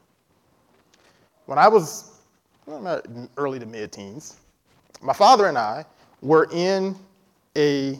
[1.45, 2.19] When I was
[3.37, 4.37] early to mid teens,
[5.01, 5.85] my father and I
[6.21, 6.95] were in
[7.55, 7.99] a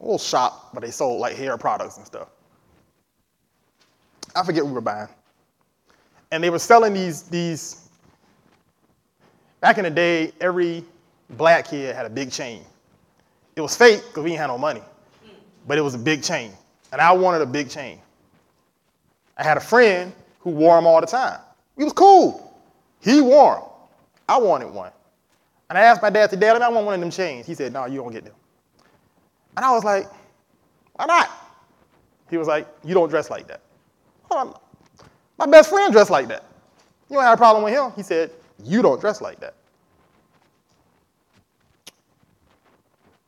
[0.00, 2.28] little shop, but they sold like hair products and stuff.
[4.34, 5.08] I forget what we were buying.
[6.30, 7.88] And they were selling these, these,
[9.60, 10.84] back in the day, every
[11.30, 12.64] black kid had a big chain.
[13.56, 14.82] It was fake because we didn't have no money,
[15.66, 16.52] but it was a big chain.
[16.90, 18.00] And I wanted a big chain.
[19.36, 21.40] I had a friend who wore them all the time.
[21.76, 22.60] He was cool.
[23.00, 23.64] He wore them.
[24.28, 24.92] I wanted one.
[25.68, 27.46] And I asked my dad, to Dad, I want one of them chains.
[27.46, 28.34] He said, No, you don't get them.
[29.56, 30.06] And I was like,
[30.94, 31.30] why not?
[32.30, 33.60] He was like, you don't dress like that.
[34.30, 36.44] my best friend dressed like that.
[37.10, 37.92] You don't have a problem with him.
[37.94, 38.30] He said,
[38.64, 39.54] you don't dress like that.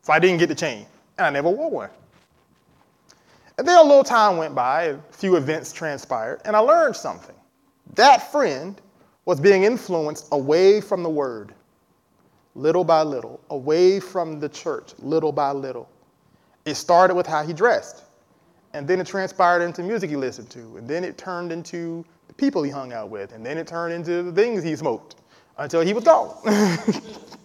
[0.04, 0.84] So I didn't get the chain,
[1.16, 1.90] and I never wore one.
[3.56, 7.34] And then a little time went by, a few events transpired, and I learned something.
[7.94, 8.78] That friend
[9.24, 11.54] was being influenced away from the word,
[12.54, 15.88] little by little, away from the church, little by little.
[16.66, 18.04] It started with how he dressed,
[18.74, 22.34] and then it transpired into music he listened to, and then it turned into the
[22.34, 25.14] people he hung out with, and then it turned into the things he smoked
[25.56, 26.36] until he was gone.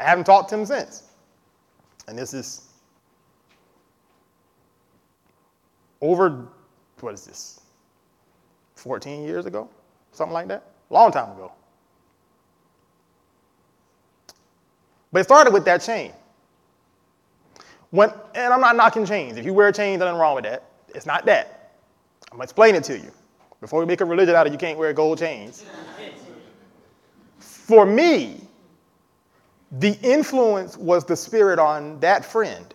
[0.00, 1.02] I haven't talked to him since.
[2.08, 2.68] And this is
[6.00, 6.48] over,
[7.00, 7.60] what is this,
[8.76, 9.68] 14 years ago?
[10.12, 10.64] Something like that?
[10.88, 11.52] Long time ago.
[15.12, 16.12] But it started with that chain.
[17.90, 19.36] When, and I'm not knocking chains.
[19.36, 20.64] If you wear chains, nothing wrong with that.
[20.94, 21.72] It's not that.
[22.32, 23.10] I'm gonna explain it to you.
[23.60, 25.64] Before we make a religion out of you can't wear gold chains.
[27.38, 28.40] For me,
[29.72, 32.74] the influence was the spirit on that friend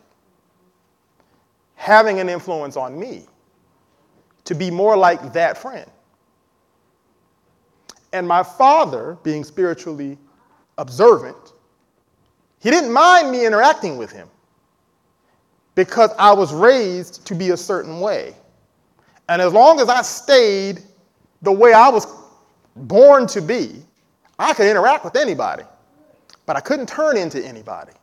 [1.75, 3.25] having an influence on me
[4.45, 5.89] to be more like that friend.
[8.13, 10.17] And my father, being spiritually
[10.77, 11.53] observant,
[12.59, 14.29] he didn't mind me interacting with him
[15.75, 18.33] because I was raised to be a certain way.
[19.27, 20.81] And as long as I stayed
[21.41, 22.07] the way I was
[22.75, 23.83] born to be,
[24.39, 25.63] I could interact with anybody,
[26.45, 27.93] but I couldn't turn into anybody.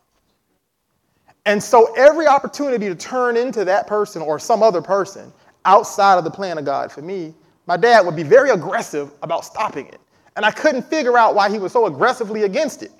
[1.44, 5.32] And so every opportunity to turn into that person or some other person
[5.64, 7.34] outside of the plan of God for me,
[7.66, 10.00] my dad would be very aggressive about stopping it.
[10.36, 12.92] And I couldn't figure out why he was so aggressively against it.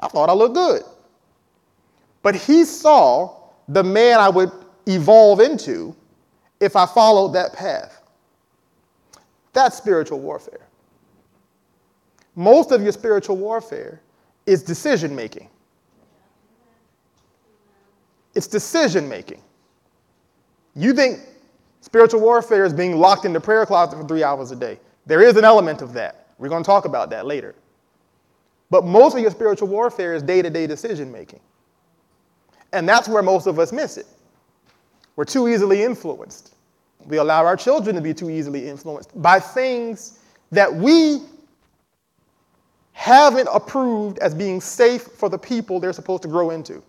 [0.00, 0.82] I thought I looked good.
[2.22, 3.34] But he saw
[3.68, 4.50] the man I would
[4.86, 5.94] evolve into
[6.58, 8.02] if I followed that path.
[9.52, 10.66] That's spiritual warfare.
[12.36, 14.00] Most of your spiritual warfare
[14.50, 15.48] is decision making.
[18.34, 19.42] It's decision making.
[20.74, 21.20] You think
[21.80, 24.78] spiritual warfare is being locked in the prayer closet for three hours a day.
[25.06, 26.26] There is an element of that.
[26.38, 27.54] We're going to talk about that later.
[28.70, 31.40] But most of your spiritual warfare is day to day decision making.
[32.72, 34.06] And that's where most of us miss it.
[35.16, 36.54] We're too easily influenced.
[37.06, 40.18] We allow our children to be too easily influenced by things
[40.52, 41.22] that we
[43.00, 46.82] haven't approved as being safe for the people they're supposed to grow into.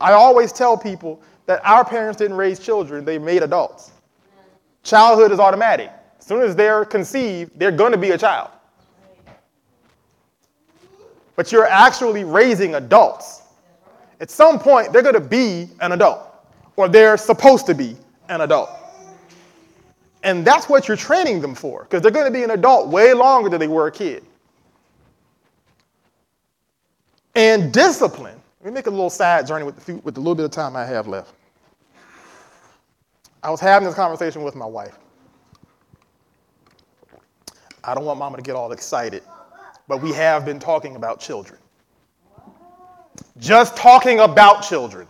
[0.00, 3.92] I always tell people that our parents didn't raise children, they made adults.
[4.82, 5.92] Childhood is automatic.
[6.18, 8.50] As soon as they're conceived, they're going to be a child.
[11.36, 13.42] But you're actually raising adults.
[14.20, 16.18] At some point, they're going to be an adult,
[16.74, 17.96] or they're supposed to be
[18.28, 18.70] an adult.
[20.24, 23.14] And that's what you're training them for, because they're going to be an adult way
[23.14, 24.24] longer than they were a kid.
[27.34, 28.40] And discipline.
[28.60, 30.50] Let me make a little side journey with the, few, with the little bit of
[30.50, 31.32] time I have left.
[33.42, 34.98] I was having this conversation with my wife.
[37.84, 39.22] I don't want mama to get all excited,
[39.86, 41.58] but we have been talking about children.
[43.38, 45.06] Just talking about children.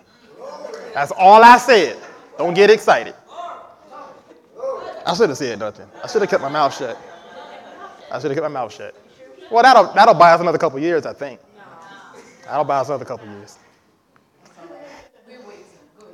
[0.92, 1.96] That's all I said.
[2.36, 3.14] Don't get excited.
[5.06, 5.88] I should have said nothing.
[6.04, 6.98] I should have kept my mouth shut.
[8.12, 8.94] I should have kept my mouth shut.
[9.50, 11.40] Well, that'll, that'll buy us another couple years, I think.
[12.48, 13.58] That'll buy us another couple years.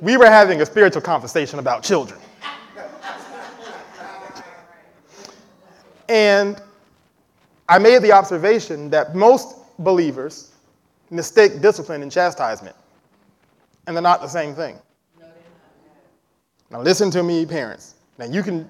[0.01, 2.19] We were having a spiritual conversation about children.
[6.09, 6.61] And
[7.67, 10.51] I made the observation that most believers
[11.09, 12.75] mistake discipline and chastisement,
[13.87, 14.77] and they're not the same thing.
[16.69, 17.95] Now, listen to me, parents.
[18.17, 18.67] Now, you can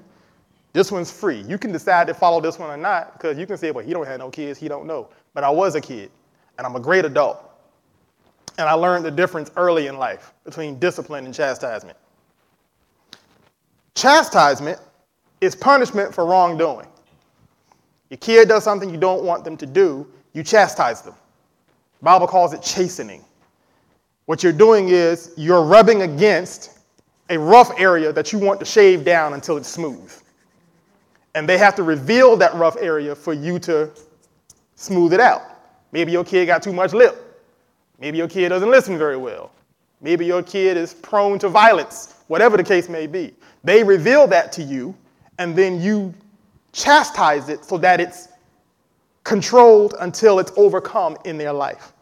[0.76, 1.41] this one's free.
[1.47, 3.93] You can decide to follow this one or not because you can say, well, he
[3.93, 5.07] don't have no kids, he don't know.
[5.34, 6.11] But I was a kid,
[6.57, 7.45] and I'm a great adult.
[8.58, 11.97] And I learned the difference early in life between discipline and chastisement.
[13.95, 14.80] Chastisement
[15.41, 16.88] is punishment for wrongdoing.
[18.10, 21.16] Your kid does something you don't want them to do, you chastise them.
[21.99, 23.24] The Bible calls it chastening.
[24.26, 26.80] What you're doing is you're rubbing against
[27.30, 30.12] a rough area that you want to shave down until it's smooth
[31.36, 33.91] and they have to reveal that rough area for you to
[34.76, 35.41] smooth it out.
[35.91, 37.24] Maybe your kid got too much lip.
[38.00, 39.52] Maybe your kid doesn't listen very well.
[40.02, 43.34] Maybe your kid is prone to violence, whatever the case may be.
[43.64, 44.96] They reveal that to you,
[45.39, 46.14] and then you
[46.74, 48.28] chastise it so that it's
[49.24, 51.93] controlled until it's overcome in their life.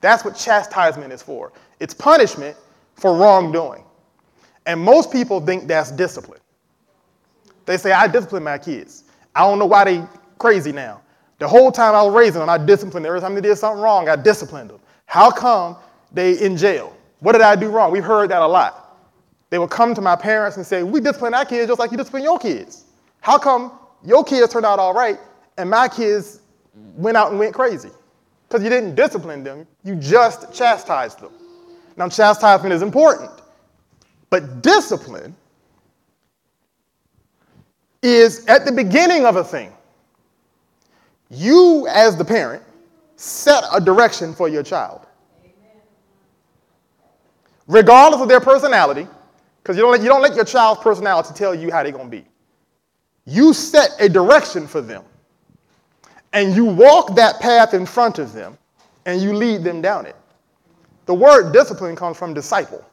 [0.00, 1.52] That's what chastisement is for.
[1.80, 2.56] It's punishment
[2.94, 3.84] for wrongdoing.
[4.66, 6.40] And most people think that's discipline.
[7.66, 9.04] They say, I discipline my kids.
[9.34, 10.04] I don't know why they
[10.38, 11.02] crazy now.
[11.38, 13.10] The whole time I was raising them, I disciplined them.
[13.10, 14.80] Every time they did something wrong, I disciplined them.
[15.08, 15.74] How come
[16.12, 16.94] they in jail?
[17.20, 17.90] What did I do wrong?
[17.90, 18.94] We've heard that a lot.
[19.48, 21.96] They would come to my parents and say, we discipline our kids just like you
[21.96, 22.84] discipline your kids.
[23.22, 23.72] How come
[24.04, 25.18] your kids turned out all right
[25.56, 26.40] and my kids
[26.94, 27.88] went out and went crazy?
[28.46, 31.32] Because you didn't discipline them, you just chastised them.
[31.96, 33.30] Now, chastisement is important,
[34.28, 35.34] but discipline
[38.02, 39.72] is at the beginning of a thing.
[41.30, 42.62] You, as the parent,
[43.18, 45.04] set a direction for your child.
[47.66, 49.06] Regardless of their personality,
[49.62, 52.10] because you, don't let, you don't let your child's personality tell you how they're going
[52.10, 52.24] to be.
[53.26, 55.02] You set a direction for them.
[56.32, 58.56] And you walk that path in front of them
[59.04, 60.16] and you lead them down it.
[61.06, 62.84] The word discipline comes from disciple.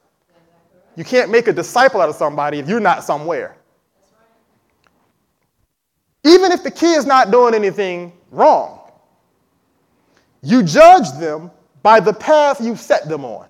[0.95, 3.57] You can't make a disciple out of somebody if you're not somewhere.
[6.23, 8.74] Even if the kid's not doing anything wrong,
[10.45, 11.49] you judge them
[11.81, 13.47] by the path you set them on.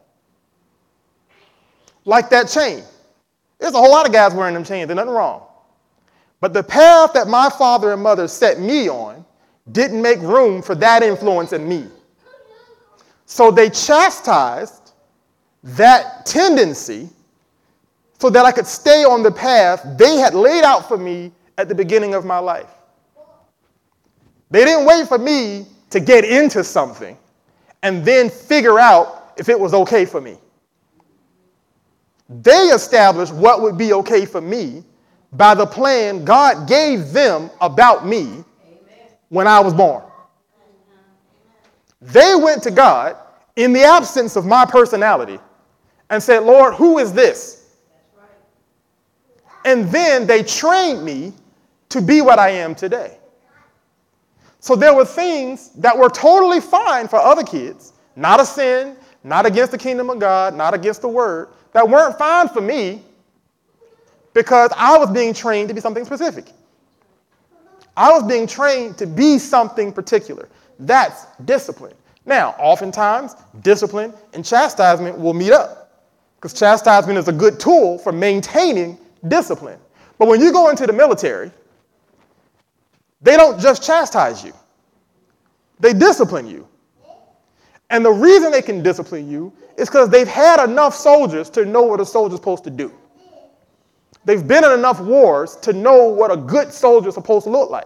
[2.06, 2.84] Like that chain.
[3.60, 5.44] There's a whole lot of guys wearing them chains, there's nothing wrong.
[6.40, 9.26] But the path that my father and mother set me on
[9.72, 11.88] didn't make room for that influence in me.
[13.26, 14.92] So they chastised
[15.64, 17.10] that tendency
[18.20, 21.68] so that I could stay on the path they had laid out for me at
[21.68, 22.70] the beginning of my life.
[24.52, 25.66] They didn't wait for me
[25.96, 27.18] to get into something
[27.82, 30.38] and then figure out if it was okay for me.
[32.28, 34.84] They established what would be okay for me
[35.32, 38.44] by the plan God gave them about me
[39.30, 40.04] when I was born.
[42.02, 43.16] They went to God
[43.56, 45.40] in the absence of my personality
[46.10, 47.78] and said, Lord, who is this?
[49.64, 51.32] And then they trained me
[51.88, 53.18] to be what I am today.
[54.66, 59.46] So there were things that were totally fine for other kids, not a sin, not
[59.46, 63.04] against the kingdom of God, not against the word, that weren't fine for me
[64.34, 66.46] because I was being trained to be something specific.
[67.96, 70.50] I was being trained to be something particular.
[70.80, 71.94] That's discipline.
[72.26, 75.92] Now, oftentimes, discipline and chastisement will meet up
[76.38, 78.98] because chastisement is a good tool for maintaining
[79.28, 79.78] discipline.
[80.18, 81.52] But when you go into the military,
[83.22, 84.54] they don't just chastise you,
[85.80, 86.68] they discipline you.
[87.90, 91.84] And the reason they can discipline you is because they've had enough soldiers to know
[91.84, 92.92] what a soldier's supposed to do.
[94.26, 97.70] They've been in enough wars to know what a good soldier is supposed to look
[97.70, 97.86] like.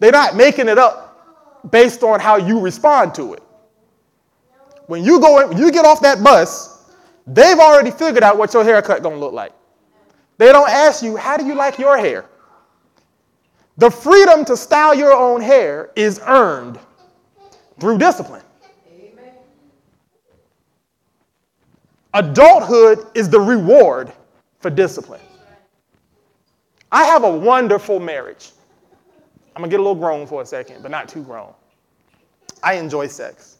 [0.00, 3.42] They're not making it up based on how you respond to it.
[4.86, 6.92] When you go in, when you get off that bus,
[7.26, 9.52] they've already figured out what your haircut gonna look like.
[10.38, 12.26] They don't ask you, how do you like your hair?
[13.78, 16.78] The freedom to style your own hair is earned
[17.78, 18.42] through discipline.
[22.14, 24.10] Adulthood is the reward
[24.60, 25.20] for discipline.
[26.90, 28.52] I have a wonderful marriage.
[29.54, 31.52] I'm gonna get a little grown for a second, but not too grown.
[32.62, 33.58] I enjoy sex.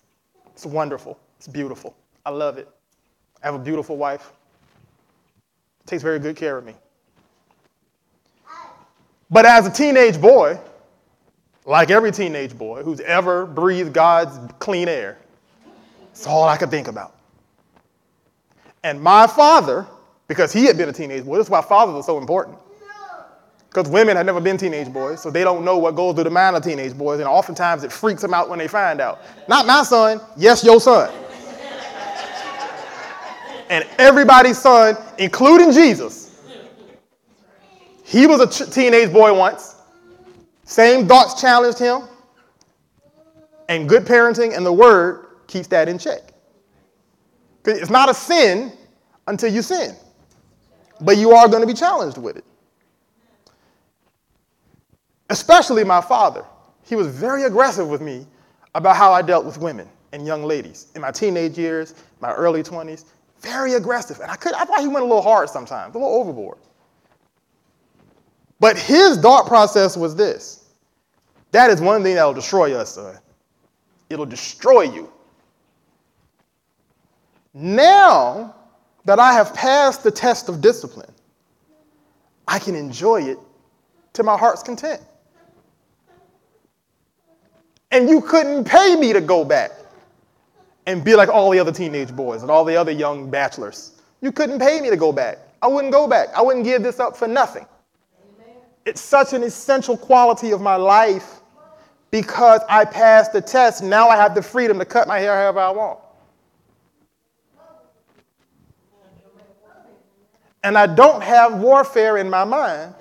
[0.53, 1.19] It's wonderful.
[1.37, 1.95] It's beautiful.
[2.25, 2.69] I love it.
[3.43, 4.33] I have a beautiful wife.
[5.85, 6.75] Takes very good care of me.
[9.31, 10.59] But as a teenage boy,
[11.65, 15.19] like every teenage boy who's ever breathed God's clean air,
[16.13, 17.15] it's all I could think about.
[18.85, 19.87] And my father,
[20.29, 22.57] because he had been a teenage boy, this is why fathers are so important.
[23.69, 26.31] Because women have never been teenage boys, so they don't know what goes through the
[26.31, 29.21] mind of teenage boys, and oftentimes it freaks them out when they find out.
[29.49, 31.13] Not my son, yes, your son.
[33.69, 36.26] and everybody's son, including Jesus.
[38.07, 39.75] He was a teenage boy once.
[40.63, 42.03] Same thoughts challenged him.
[43.69, 46.23] And good parenting and the word keeps that in check.
[47.65, 48.73] It's not a sin
[49.27, 49.97] until you sin,
[51.01, 52.45] but you are going to be challenged with it.
[55.29, 56.45] Especially my father.
[56.85, 58.25] He was very aggressive with me
[58.77, 62.63] about how I dealt with women and young ladies in my teenage years, my early
[62.63, 63.05] 20s.
[63.41, 64.21] Very aggressive.
[64.21, 66.59] And I, could, I thought he went a little hard sometimes, a little overboard.
[68.59, 70.65] But his thought process was this
[71.53, 73.19] that is one thing that will destroy us, son.
[74.11, 75.11] It'll destroy you.
[77.55, 78.55] Now
[79.07, 81.11] that I have passed the test of discipline,
[82.47, 83.39] I can enjoy it
[84.13, 85.01] to my heart's content.
[87.91, 89.71] And you couldn't pay me to go back
[90.87, 93.93] and be like all the other teenage boys and all the other young bachelors.
[94.21, 95.39] You couldn't pay me to go back.
[95.63, 96.29] I wouldn't go back.
[96.35, 97.67] I wouldn't give this up for nothing.
[98.87, 101.41] It's such an essential quality of my life
[102.11, 103.83] because I passed the test.
[103.83, 105.99] Now I have the freedom to cut my hair however I want.
[110.67, 112.93] and I don't have warfare in my mind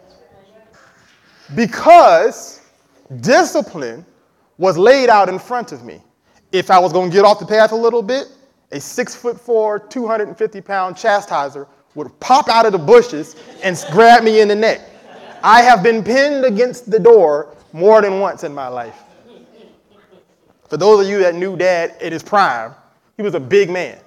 [1.55, 2.61] because
[3.21, 4.05] discipline
[4.59, 5.99] was laid out in front of me.
[6.51, 8.27] If I was going to get off the path a little bit,
[8.71, 14.23] a six foot four, 250 pound chastiser would pop out of the bushes and grab
[14.23, 14.81] me in the neck.
[15.45, 18.99] I have been pinned against the door more than once in my life.
[20.67, 22.73] For those of you that knew dad at his prime,
[23.15, 23.99] he was a big man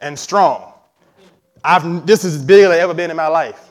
[0.00, 0.72] and strong.
[1.62, 3.68] I've, this is as big as I've ever been in my life.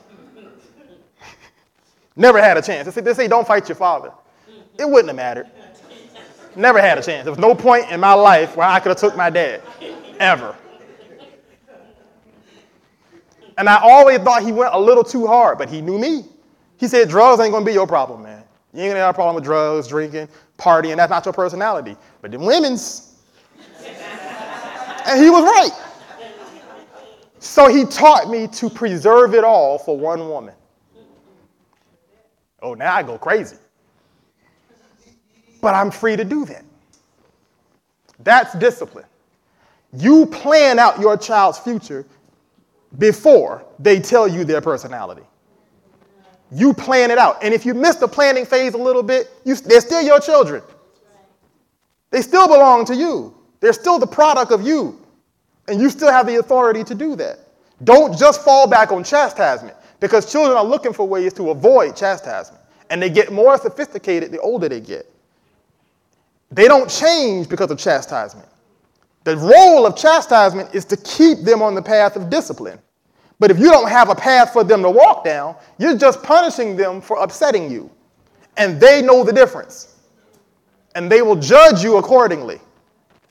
[2.16, 2.86] Never had a chance.
[2.86, 4.10] They say, they say, don't fight your father.
[4.78, 5.50] It wouldn't have mattered.
[6.56, 7.24] Never had a chance.
[7.24, 9.60] There was no point in my life where I could have took my dad,
[10.18, 10.56] ever.
[13.58, 16.24] And I always thought he went a little too hard, but he knew me.
[16.78, 18.44] He said, drugs ain't gonna be your problem, man.
[18.72, 20.96] You ain't gonna have a problem with drugs, drinking, partying.
[20.96, 21.96] That's not your personality.
[22.22, 23.16] But the women's.
[25.06, 25.88] and he was right.
[27.40, 30.54] So he taught me to preserve it all for one woman.
[32.60, 33.56] Oh, now I go crazy.
[35.60, 36.64] But I'm free to do that.
[38.20, 39.06] That's discipline.
[39.92, 42.04] You plan out your child's future
[42.98, 45.22] before they tell you their personality.
[46.50, 47.42] You plan it out.
[47.42, 50.62] And if you miss the planning phase a little bit, you, they're still your children.
[52.10, 53.34] They still belong to you.
[53.60, 54.98] They're still the product of you.
[55.68, 57.40] And you still have the authority to do that.
[57.84, 62.62] Don't just fall back on chastisement because children are looking for ways to avoid chastisement.
[62.90, 65.06] And they get more sophisticated the older they get.
[66.50, 68.48] They don't change because of chastisement.
[69.24, 72.78] The role of chastisement is to keep them on the path of discipline.
[73.38, 76.76] But if you don't have a path for them to walk down, you're just punishing
[76.76, 77.90] them for upsetting you.
[78.56, 79.94] And they know the difference.
[80.94, 82.60] And they will judge you accordingly.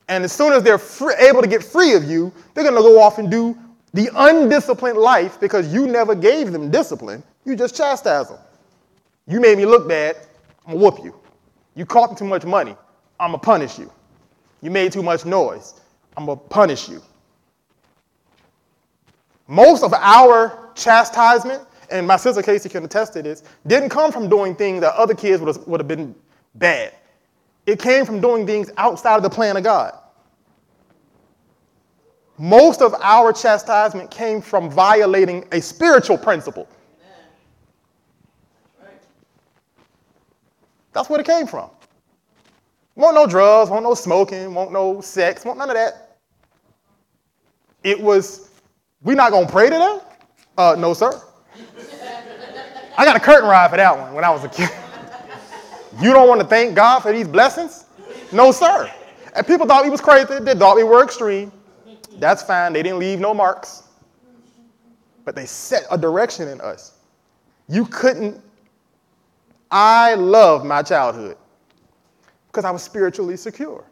[0.07, 2.81] And as soon as they're free, able to get free of you, they're going to
[2.81, 3.57] go off and do
[3.93, 7.21] the undisciplined life because you never gave them discipline.
[7.43, 8.39] You just chastise them.
[9.27, 10.15] You made me look bad.
[10.65, 11.19] I'm going to whoop you.
[11.75, 12.75] You cost me too much money.
[13.19, 13.91] I'm going to punish you.
[14.61, 15.73] You made too much noise.
[16.15, 17.01] I'm going to punish you.
[19.47, 24.29] Most of our chastisement, and my sister Casey can attest to this, didn't come from
[24.29, 26.13] doing things that other kids would have, would have been
[26.55, 26.93] bad.
[27.65, 29.97] It came from doing things outside of the plan of God.
[32.37, 36.67] Most of our chastisement came from violating a spiritual principle.
[40.93, 41.69] That's where it came from.
[42.95, 46.17] Won't no drugs, won't no smoking, won't no sex, won't none of that.
[47.83, 48.46] It was,
[49.01, 49.99] we not gonna pray today?
[50.57, 51.21] Uh, no, sir.
[52.97, 54.69] I got a curtain ride for that one when I was a kid.
[56.01, 57.85] you don't want to thank God for these blessings?
[58.31, 58.91] No, sir.
[59.35, 60.39] And people thought we was crazy.
[60.39, 61.51] They thought we were extreme.
[62.17, 62.73] That's fine.
[62.73, 63.83] They didn't leave no marks.
[65.25, 66.93] But they set a direction in us.
[67.69, 68.41] You couldn't.
[69.69, 71.37] I love my childhood
[72.47, 73.83] because I was spiritually secure.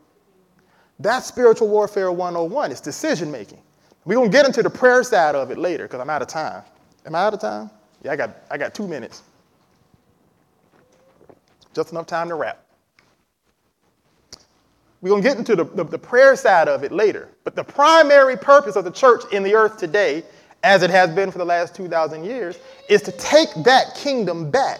[1.00, 2.72] That's spiritual warfare 101.
[2.72, 3.62] It's decision making.
[4.06, 6.28] We're going to get into the prayer side of it later because I'm out of
[6.28, 6.64] time.
[7.06, 7.72] Am I out of time?
[8.04, 9.24] Yeah, I got, I got two minutes.
[11.74, 12.64] Just enough time to wrap.
[15.02, 17.30] We're going to get into the, the, the, prayer side of it later.
[17.44, 20.24] But the primary purpose of the church in the earth today,
[20.64, 22.58] as it has been for the last 2,000 years,
[22.90, 24.80] is to take that kingdom back.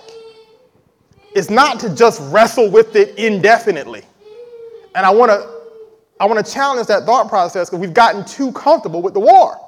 [1.36, 4.04] It's not to just wrestle with it indefinitely.
[4.96, 5.55] And I want to
[6.20, 9.60] I want to challenge that thought process because we've gotten too comfortable with the war.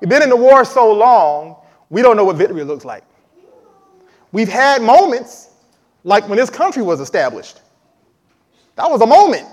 [0.00, 1.56] We've been in the war so long,
[1.90, 3.04] we don't know what victory looks like.
[4.32, 5.50] We've had moments
[6.04, 7.60] like when this country was established.
[8.76, 9.46] That was a moment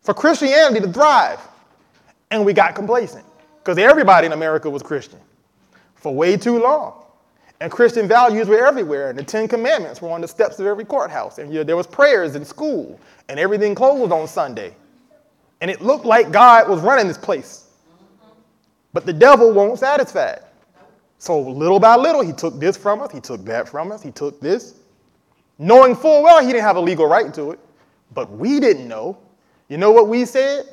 [0.00, 1.40] for Christianity to thrive.
[2.30, 3.24] And we got complacent
[3.58, 5.18] because everybody in America was Christian
[5.94, 7.02] for way too long.
[7.60, 9.10] And Christian values were everywhere.
[9.10, 11.38] And the Ten Commandments were on the steps of every courthouse.
[11.38, 13.00] And you know, there was prayers in school.
[13.28, 14.74] And everything closed on Sunday.
[15.60, 17.66] And it looked like God was running this place.
[18.92, 20.36] But the devil won't satisfy.
[21.18, 23.10] So little by little, he took this from us.
[23.10, 24.02] He took that from us.
[24.02, 24.74] He took this.
[25.58, 27.58] Knowing full well he didn't have a legal right to it.
[28.14, 29.18] But we didn't know.
[29.68, 30.66] You know what we said?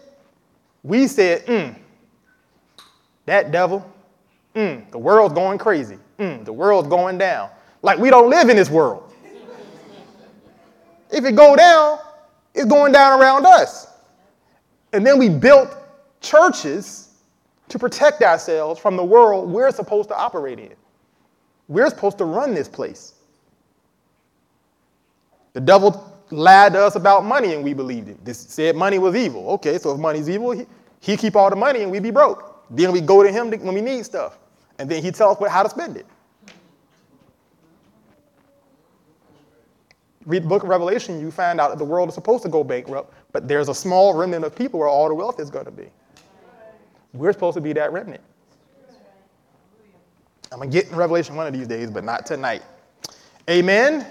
[0.84, 1.76] We said, mm,
[3.26, 3.92] that devil,
[4.56, 5.98] mm, the world's going crazy.
[6.20, 7.50] Mm, the world's going down.
[7.82, 9.14] Like we don't live in this world.
[11.12, 12.00] if it go down,
[12.54, 13.88] it's going down around us.
[14.94, 15.76] And then we built
[16.22, 17.10] churches
[17.70, 20.74] to protect ourselves from the world we're supposed to operate in.
[21.68, 23.16] We're supposed to run this place.
[25.54, 28.24] The devil lied to us about money and we believed it.
[28.24, 29.50] This said money was evil.
[29.52, 30.66] Okay, so if money's evil, he,
[31.00, 32.66] he keep all the money and we be broke.
[32.70, 34.38] Then we go to him when we need stuff.
[34.80, 36.06] And then he tell us how to spend it.
[40.26, 42.64] Read the book of Revelation, you find out that the world is supposed to go
[42.64, 45.72] bankrupt, but there's a small remnant of people where all the wealth is going to
[45.72, 45.88] be.
[47.14, 48.22] We're supposed to be that remnant.
[50.52, 52.64] I'm going to get in Revelation one of these days, but not tonight.
[53.50, 54.08] Amen.